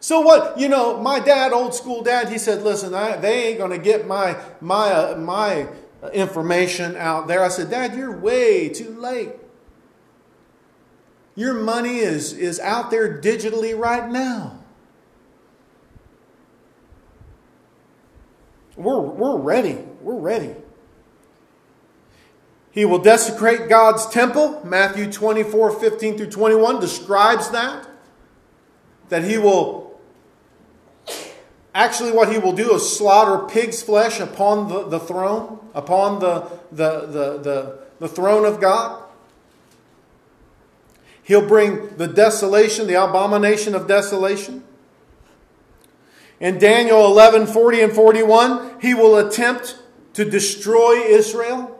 So 0.00 0.20
what? 0.20 0.58
You 0.58 0.68
know, 0.68 1.00
my 1.00 1.20
dad, 1.20 1.52
old 1.52 1.72
school 1.72 2.02
dad, 2.02 2.28
he 2.28 2.38
said, 2.38 2.62
"Listen, 2.62 2.92
I, 2.92 3.18
they 3.18 3.50
ain't 3.50 3.58
going 3.58 3.70
to 3.70 3.78
get 3.78 4.04
my 4.08 4.36
my 4.60 4.90
uh, 4.90 5.16
my 5.16 5.68
information 6.12 6.96
out 6.96 7.28
there." 7.28 7.44
I 7.44 7.48
said, 7.50 7.70
"Dad, 7.70 7.94
you're 7.94 8.18
way 8.18 8.68
too 8.68 8.90
late. 8.90 9.30
Your 11.36 11.54
money 11.54 11.98
is 11.98 12.32
is 12.32 12.58
out 12.58 12.90
there 12.90 13.22
digitally 13.22 13.78
right 13.78 14.10
now." 14.10 14.58
We're, 18.76 18.98
we're 18.98 19.36
ready. 19.38 19.78
We're 20.00 20.18
ready. 20.18 20.56
He 22.74 22.84
will 22.84 22.98
desecrate 22.98 23.68
God's 23.68 24.04
temple. 24.08 24.60
Matthew 24.64 25.10
24, 25.10 25.78
15 25.78 26.16
through 26.16 26.30
21 26.30 26.80
describes 26.80 27.50
that. 27.50 27.86
That 29.10 29.22
he 29.22 29.38
will, 29.38 29.96
actually, 31.72 32.10
what 32.10 32.32
he 32.32 32.38
will 32.38 32.52
do 32.52 32.74
is 32.74 32.96
slaughter 32.96 33.46
pig's 33.46 33.80
flesh 33.80 34.18
upon 34.18 34.68
the, 34.68 34.88
the 34.88 34.98
throne, 34.98 35.60
upon 35.72 36.18
the, 36.18 36.50
the, 36.72 37.06
the, 37.06 37.38
the, 37.38 37.78
the 38.00 38.08
throne 38.08 38.44
of 38.44 38.60
God. 38.60 39.04
He'll 41.22 41.46
bring 41.46 41.96
the 41.96 42.08
desolation, 42.08 42.88
the 42.88 43.00
abomination 43.00 43.76
of 43.76 43.86
desolation. 43.86 44.64
In 46.40 46.58
Daniel 46.58 47.06
11, 47.06 47.46
40 47.46 47.82
and 47.82 47.92
41, 47.92 48.80
he 48.80 48.94
will 48.94 49.16
attempt 49.16 49.78
to 50.14 50.24
destroy 50.28 51.04
Israel. 51.04 51.73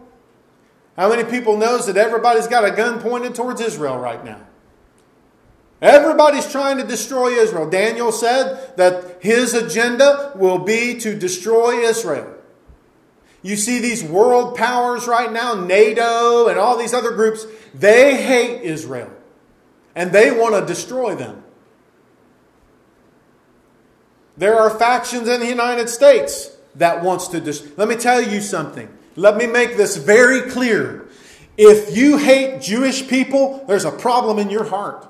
How 0.96 1.08
many 1.08 1.24
people 1.24 1.56
knows 1.56 1.86
that 1.86 1.96
everybody's 1.96 2.46
got 2.46 2.64
a 2.64 2.70
gun 2.70 3.00
pointed 3.00 3.34
towards 3.34 3.60
Israel 3.60 3.98
right 3.98 4.24
now? 4.24 4.40
Everybody's 5.82 6.50
trying 6.50 6.78
to 6.78 6.84
destroy 6.84 7.32
Israel. 7.32 7.68
Daniel 7.68 8.12
said 8.12 8.76
that 8.76 9.22
his 9.22 9.54
agenda 9.54 10.32
will 10.34 10.58
be 10.58 10.98
to 11.00 11.18
destroy 11.18 11.80
Israel. 11.80 12.32
You 13.42 13.56
see 13.56 13.80
these 13.80 14.02
world 14.02 14.56
powers 14.56 15.06
right 15.06 15.30
now, 15.30 15.54
NATO 15.54 16.48
and 16.48 16.58
all 16.58 16.78
these 16.78 16.94
other 16.94 17.10
groups, 17.10 17.46
they 17.74 18.16
hate 18.22 18.62
Israel. 18.62 19.10
And 19.94 20.12
they 20.12 20.30
want 20.30 20.54
to 20.54 20.64
destroy 20.64 21.14
them. 21.14 21.44
There 24.36 24.58
are 24.58 24.70
factions 24.70 25.28
in 25.28 25.40
the 25.40 25.46
United 25.46 25.88
States 25.88 26.56
that 26.76 27.02
wants 27.02 27.28
to 27.28 27.40
destroy. 27.40 27.72
Let 27.76 27.88
me 27.88 27.96
tell 27.96 28.22
you 28.22 28.40
something. 28.40 28.93
Let 29.16 29.36
me 29.36 29.46
make 29.46 29.76
this 29.76 29.96
very 29.96 30.50
clear. 30.50 31.06
If 31.56 31.96
you 31.96 32.18
hate 32.18 32.60
Jewish 32.60 33.06
people, 33.06 33.64
there's 33.68 33.84
a 33.84 33.92
problem 33.92 34.38
in 34.38 34.50
your 34.50 34.64
heart 34.64 35.06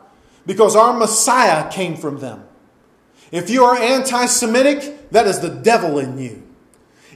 because 0.47 0.77
our 0.77 0.97
Messiah 0.97 1.71
came 1.71 1.97
from 1.97 2.21
them. 2.21 2.45
If 3.33 3.51
you 3.51 3.65
are 3.65 3.77
anti 3.77 4.27
Semitic, 4.27 5.11
that 5.11 5.27
is 5.27 5.41
the 5.41 5.49
devil 5.49 5.99
in 5.99 6.19
you. 6.19 6.43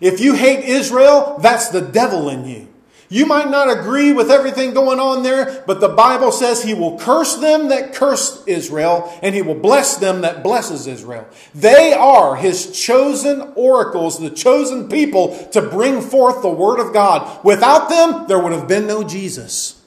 If 0.01 0.21
you 0.21 0.35
hate 0.35 0.65
Israel, 0.65 1.39
that's 1.41 1.69
the 1.69 1.81
devil 1.81 2.29
in 2.29 2.45
you. 2.47 2.68
You 3.11 3.25
might 3.25 3.49
not 3.49 3.71
agree 3.71 4.13
with 4.13 4.31
everything 4.31 4.75
going 4.75 5.01
on 5.01 5.23
there, 5.23 5.65
but 5.67 5.81
the 5.81 5.89
Bible 5.89 6.31
says 6.31 6.63
he 6.63 6.75
will 6.75 6.99
curse 6.99 7.37
them 7.37 7.69
that 7.69 7.95
curse 7.95 8.43
Israel, 8.47 9.11
and 9.23 9.35
he 9.35 9.41
will 9.41 9.55
bless 9.55 9.97
them 9.97 10.21
that 10.21 10.43
blesses 10.43 10.87
Israel. 10.87 11.27
They 11.55 11.95
are 11.95 12.37
his 12.37 12.79
chosen 12.79 13.53
oracles, 13.55 14.19
the 14.19 14.29
chosen 14.29 14.89
people 14.89 15.37
to 15.53 15.63
bring 15.63 16.03
forth 16.03 16.43
the 16.43 16.51
word 16.51 16.81
of 16.81 16.93
God. 16.93 17.43
Without 17.45 17.89
them, 17.89 18.27
there 18.29 18.39
would 18.39 18.53
have 18.53 18.69
been 18.69 18.87
no 18.87 19.03
Jesus. 19.03 19.83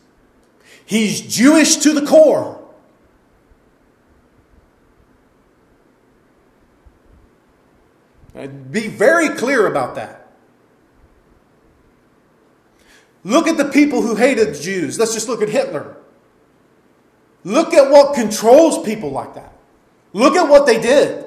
He's 0.84 1.22
Jewish 1.22 1.78
to 1.78 1.94
the 1.94 2.06
core. 2.06 2.58
Be 8.72 8.88
very 8.88 9.30
clear 9.30 9.68
about 9.68 9.96
that. 9.96 10.21
Look 13.24 13.48
at 13.48 13.58
the 13.58 13.66
people 13.66 14.02
who 14.02 14.16
hated 14.16 14.56
the 14.56 14.60
Jews. 14.60 14.98
Let's 14.98 15.14
just 15.14 15.28
look 15.28 15.42
at 15.42 15.50
Hitler. 15.50 15.98
Look 17.44 17.74
at 17.74 17.90
what 17.90 18.16
controls 18.16 18.84
people 18.84 19.12
like 19.12 19.36
that. 19.36 19.54
Look 20.14 20.36
at 20.36 20.50
what 20.50 20.66
they 20.66 20.80
did. 20.80 21.26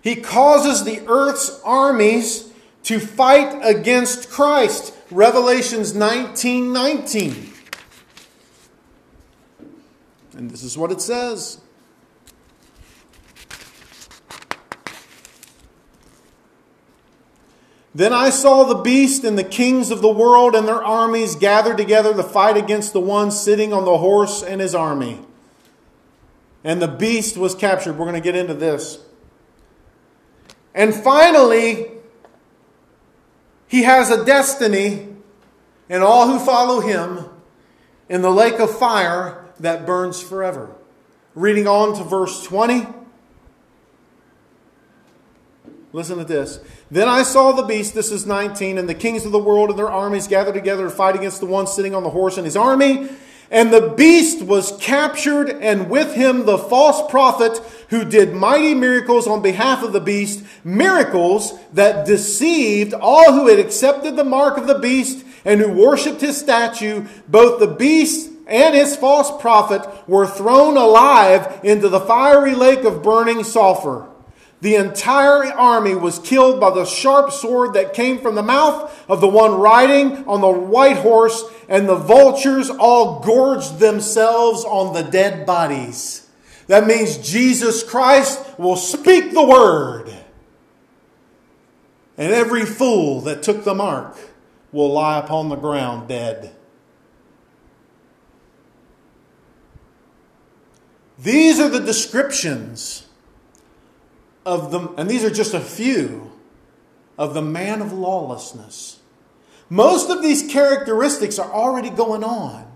He 0.00 0.16
causes 0.16 0.84
the 0.84 1.02
earth's 1.06 1.60
armies 1.64 2.50
to 2.84 2.98
fight 2.98 3.60
against 3.62 4.30
Christ. 4.30 4.94
Revelations 5.10 5.94
19 5.94 6.72
19. 6.72 7.52
And 10.36 10.50
this 10.50 10.62
is 10.62 10.78
what 10.78 10.92
it 10.92 11.00
says. 11.00 11.60
Then 17.98 18.12
I 18.12 18.30
saw 18.30 18.62
the 18.62 18.76
beast 18.76 19.24
and 19.24 19.36
the 19.36 19.42
kings 19.42 19.90
of 19.90 20.02
the 20.02 20.08
world 20.08 20.54
and 20.54 20.68
their 20.68 20.80
armies 20.80 21.34
gathered 21.34 21.76
together 21.78 22.14
to 22.14 22.22
fight 22.22 22.56
against 22.56 22.92
the 22.92 23.00
one 23.00 23.32
sitting 23.32 23.72
on 23.72 23.84
the 23.84 23.98
horse 23.98 24.40
and 24.40 24.60
his 24.60 24.72
army. 24.72 25.18
And 26.62 26.80
the 26.80 26.86
beast 26.86 27.36
was 27.36 27.56
captured. 27.56 27.98
We're 27.98 28.04
going 28.04 28.14
to 28.14 28.20
get 28.20 28.36
into 28.36 28.54
this. 28.54 29.00
And 30.76 30.94
finally, 30.94 31.90
he 33.66 33.82
has 33.82 34.12
a 34.12 34.24
destiny, 34.24 35.08
and 35.88 36.04
all 36.04 36.28
who 36.28 36.38
follow 36.38 36.78
him 36.78 37.24
in 38.08 38.22
the 38.22 38.30
lake 38.30 38.60
of 38.60 38.78
fire 38.78 39.44
that 39.58 39.86
burns 39.86 40.22
forever. 40.22 40.70
Reading 41.34 41.66
on 41.66 41.96
to 41.96 42.04
verse 42.04 42.44
20. 42.44 42.86
Listen 45.92 46.18
to 46.18 46.24
this. 46.24 46.60
Then 46.90 47.08
I 47.08 47.22
saw 47.22 47.52
the 47.52 47.62
beast, 47.62 47.94
this 47.94 48.12
is 48.12 48.26
19, 48.26 48.76
and 48.76 48.88
the 48.88 48.94
kings 48.94 49.24
of 49.24 49.32
the 49.32 49.38
world 49.38 49.70
and 49.70 49.78
their 49.78 49.90
armies 49.90 50.28
gathered 50.28 50.54
together 50.54 50.84
to 50.84 50.90
fight 50.90 51.16
against 51.16 51.40
the 51.40 51.46
one 51.46 51.66
sitting 51.66 51.94
on 51.94 52.02
the 52.02 52.10
horse 52.10 52.36
and 52.36 52.44
his 52.44 52.56
army. 52.56 53.08
And 53.50 53.72
the 53.72 53.94
beast 53.96 54.42
was 54.42 54.76
captured, 54.78 55.48
and 55.48 55.88
with 55.88 56.14
him 56.14 56.44
the 56.44 56.58
false 56.58 57.10
prophet 57.10 57.56
who 57.88 58.04
did 58.04 58.34
mighty 58.34 58.74
miracles 58.74 59.26
on 59.26 59.40
behalf 59.40 59.82
of 59.82 59.94
the 59.94 60.00
beast, 60.00 60.44
miracles 60.62 61.58
that 61.72 62.06
deceived 62.06 62.92
all 62.92 63.32
who 63.32 63.48
had 63.48 63.58
accepted 63.58 64.16
the 64.16 64.24
mark 64.24 64.58
of 64.58 64.66
the 64.66 64.78
beast 64.78 65.24
and 65.46 65.60
who 65.60 65.72
worshipped 65.72 66.20
his 66.20 66.36
statue. 66.36 67.06
Both 67.26 67.60
the 67.60 67.66
beast 67.66 68.30
and 68.46 68.74
his 68.74 68.94
false 68.94 69.30
prophet 69.40 70.06
were 70.06 70.26
thrown 70.26 70.76
alive 70.76 71.60
into 71.62 71.88
the 71.88 72.00
fiery 72.00 72.54
lake 72.54 72.84
of 72.84 73.02
burning 73.02 73.44
sulfur. 73.44 74.06
The 74.60 74.74
entire 74.74 75.44
army 75.44 75.94
was 75.94 76.18
killed 76.18 76.60
by 76.60 76.70
the 76.70 76.84
sharp 76.84 77.30
sword 77.30 77.74
that 77.74 77.94
came 77.94 78.18
from 78.18 78.34
the 78.34 78.42
mouth 78.42 79.04
of 79.08 79.20
the 79.20 79.28
one 79.28 79.54
riding 79.54 80.26
on 80.26 80.40
the 80.40 80.48
white 80.48 80.96
horse, 80.96 81.44
and 81.68 81.88
the 81.88 81.94
vultures 81.94 82.68
all 82.68 83.20
gorged 83.20 83.78
themselves 83.78 84.64
on 84.64 84.94
the 84.94 85.08
dead 85.08 85.46
bodies. 85.46 86.28
That 86.66 86.86
means 86.86 87.18
Jesus 87.18 87.82
Christ 87.82 88.58
will 88.58 88.76
speak 88.76 89.32
the 89.32 89.46
word. 89.46 90.12
And 92.16 92.32
every 92.32 92.66
fool 92.66 93.20
that 93.22 93.44
took 93.44 93.62
the 93.62 93.76
mark 93.76 94.16
will 94.72 94.92
lie 94.92 95.18
upon 95.18 95.48
the 95.48 95.56
ground 95.56 96.08
dead. 96.08 96.54
These 101.16 101.60
are 101.60 101.68
the 101.68 101.80
descriptions 101.80 103.07
of 104.48 104.70
the, 104.70 104.80
and 104.96 105.10
these 105.10 105.24
are 105.24 105.30
just 105.30 105.52
a 105.52 105.60
few, 105.60 106.32
of 107.18 107.34
the 107.34 107.42
man 107.42 107.82
of 107.82 107.92
lawlessness. 107.92 109.00
Most 109.68 110.08
of 110.08 110.22
these 110.22 110.50
characteristics 110.50 111.38
are 111.38 111.52
already 111.52 111.90
going 111.90 112.24
on 112.24 112.66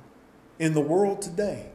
in 0.59 0.75
the 0.75 0.81
world 0.81 1.23
today. 1.23 1.71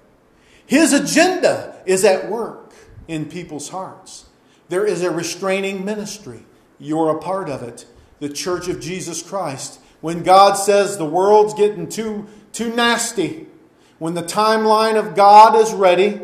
His 0.67 0.93
agenda 0.93 1.81
is 1.88 2.05
at 2.05 2.29
work 2.29 2.73
in 3.07 3.25
people's 3.25 3.69
hearts. 3.69 4.25
There 4.69 4.86
is 4.86 5.01
a 5.01 5.10
restraining 5.10 5.83
ministry. 5.83 6.45
You're 6.77 7.17
a 7.17 7.19
part 7.19 7.49
of 7.49 7.63
it. 7.63 7.88
The 8.19 8.29
Church 8.29 8.67
of 8.67 8.79
Jesus 8.79 9.23
Christ. 9.23 9.79
When 10.01 10.21
God 10.21 10.53
says 10.53 10.97
the 10.97 11.05
world's 11.05 11.55
getting 11.55 11.89
too, 11.89 12.27
too 12.51 12.75
nasty, 12.75 13.47
when 13.97 14.13
the 14.13 14.21
timeline 14.21 14.95
of 14.95 15.15
God 15.15 15.55
is 15.55 15.73
ready, 15.73 16.21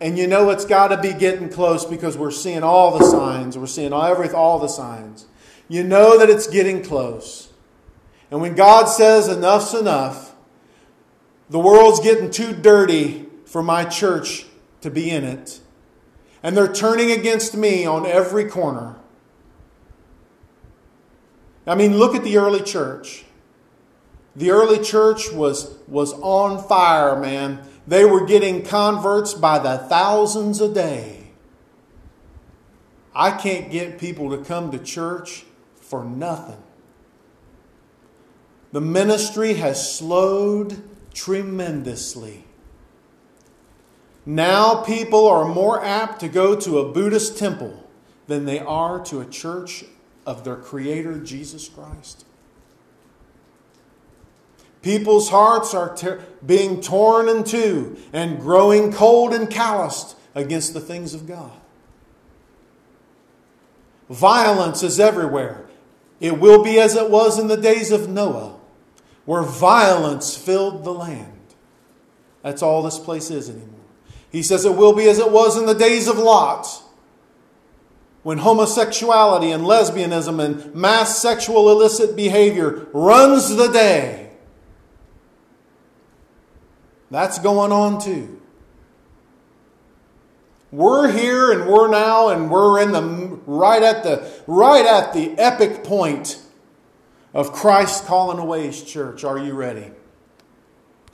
and 0.00 0.16
you 0.16 0.26
know 0.26 0.50
it's 0.50 0.64
got 0.64 0.88
to 0.88 1.00
be 1.00 1.12
getting 1.12 1.48
close 1.48 1.84
because 1.84 2.16
we're 2.16 2.30
seeing 2.30 2.62
all 2.62 2.98
the 2.98 3.04
signs. 3.04 3.58
We're 3.58 3.66
seeing 3.66 3.92
all, 3.92 4.04
every, 4.04 4.30
all 4.30 4.58
the 4.58 4.68
signs. 4.68 5.26
You 5.68 5.82
know 5.82 6.18
that 6.18 6.30
it's 6.30 6.46
getting 6.46 6.82
close. 6.82 7.52
And 8.30 8.40
when 8.40 8.54
God 8.54 8.86
says 8.86 9.28
enough's 9.28 9.74
enough, 9.74 10.34
the 11.50 11.58
world's 11.58 12.00
getting 12.00 12.30
too 12.30 12.52
dirty 12.52 13.26
for 13.44 13.62
my 13.62 13.84
church 13.84 14.46
to 14.82 14.90
be 14.90 15.10
in 15.10 15.24
it. 15.24 15.60
And 16.42 16.56
they're 16.56 16.72
turning 16.72 17.10
against 17.10 17.56
me 17.56 17.84
on 17.84 18.06
every 18.06 18.44
corner. 18.44 18.96
I 21.66 21.74
mean, 21.74 21.98
look 21.98 22.14
at 22.14 22.22
the 22.22 22.36
early 22.38 22.62
church. 22.62 23.24
The 24.36 24.52
early 24.52 24.82
church 24.82 25.32
was, 25.32 25.76
was 25.88 26.12
on 26.14 26.62
fire, 26.66 27.18
man. 27.18 27.60
They 27.88 28.04
were 28.04 28.26
getting 28.26 28.64
converts 28.64 29.32
by 29.32 29.58
the 29.58 29.78
thousands 29.78 30.60
a 30.60 30.68
day. 30.68 31.30
I 33.14 33.30
can't 33.30 33.70
get 33.70 33.98
people 33.98 34.28
to 34.28 34.44
come 34.44 34.70
to 34.72 34.78
church 34.78 35.46
for 35.80 36.04
nothing. 36.04 36.62
The 38.72 38.82
ministry 38.82 39.54
has 39.54 39.96
slowed 39.96 40.82
tremendously. 41.14 42.44
Now 44.26 44.82
people 44.82 45.26
are 45.26 45.46
more 45.46 45.82
apt 45.82 46.20
to 46.20 46.28
go 46.28 46.54
to 46.60 46.80
a 46.80 46.92
Buddhist 46.92 47.38
temple 47.38 47.88
than 48.26 48.44
they 48.44 48.58
are 48.58 49.02
to 49.06 49.22
a 49.22 49.24
church 49.24 49.86
of 50.26 50.44
their 50.44 50.56
Creator, 50.56 51.20
Jesus 51.20 51.70
Christ. 51.70 52.26
People's 54.82 55.30
hearts 55.30 55.74
are 55.74 55.96
ter- 55.96 56.20
being 56.44 56.80
torn 56.80 57.28
in 57.28 57.44
two 57.44 57.96
and 58.12 58.40
growing 58.40 58.92
cold 58.92 59.34
and 59.34 59.50
calloused 59.50 60.16
against 60.34 60.72
the 60.72 60.80
things 60.80 61.14
of 61.14 61.26
God. 61.26 61.52
Violence 64.08 64.82
is 64.82 65.00
everywhere. 65.00 65.66
It 66.20 66.38
will 66.38 66.62
be 66.62 66.80
as 66.80 66.96
it 66.96 67.10
was 67.10 67.38
in 67.38 67.48
the 67.48 67.56
days 67.56 67.90
of 67.90 68.08
Noah, 68.08 68.56
where 69.24 69.42
violence 69.42 70.36
filled 70.36 70.84
the 70.84 70.92
land. 70.92 71.32
That's 72.42 72.62
all 72.62 72.82
this 72.82 72.98
place 72.98 73.30
is 73.30 73.50
anymore. 73.50 73.68
He 74.30 74.42
says 74.42 74.64
it 74.64 74.76
will 74.76 74.94
be 74.94 75.08
as 75.08 75.18
it 75.18 75.30
was 75.30 75.56
in 75.56 75.66
the 75.66 75.74
days 75.74 76.08
of 76.08 76.18
Lot, 76.18 76.66
when 78.22 78.38
homosexuality 78.38 79.50
and 79.50 79.64
lesbianism 79.64 80.44
and 80.44 80.74
mass 80.74 81.18
sexual 81.18 81.70
illicit 81.70 82.16
behavior 82.16 82.86
runs 82.92 83.56
the 83.56 83.68
day. 83.68 84.27
That's 87.10 87.38
going 87.38 87.72
on 87.72 88.00
too. 88.00 88.40
We're 90.70 91.10
here 91.10 91.50
and 91.52 91.70
we're 91.70 91.88
now 91.88 92.28
and 92.28 92.50
we're 92.50 92.82
in 92.82 92.92
the 92.92 93.02
right 93.46 93.82
at 93.82 94.02
the 94.02 94.30
right 94.46 94.84
at 94.84 95.14
the 95.14 95.30
epic 95.38 95.82
point 95.82 96.42
of 97.32 97.52
Christ 97.52 98.04
calling 98.04 98.38
away 98.38 98.66
his 98.66 98.82
church. 98.82 99.24
Are 99.24 99.38
you 99.38 99.54
ready? 99.54 99.90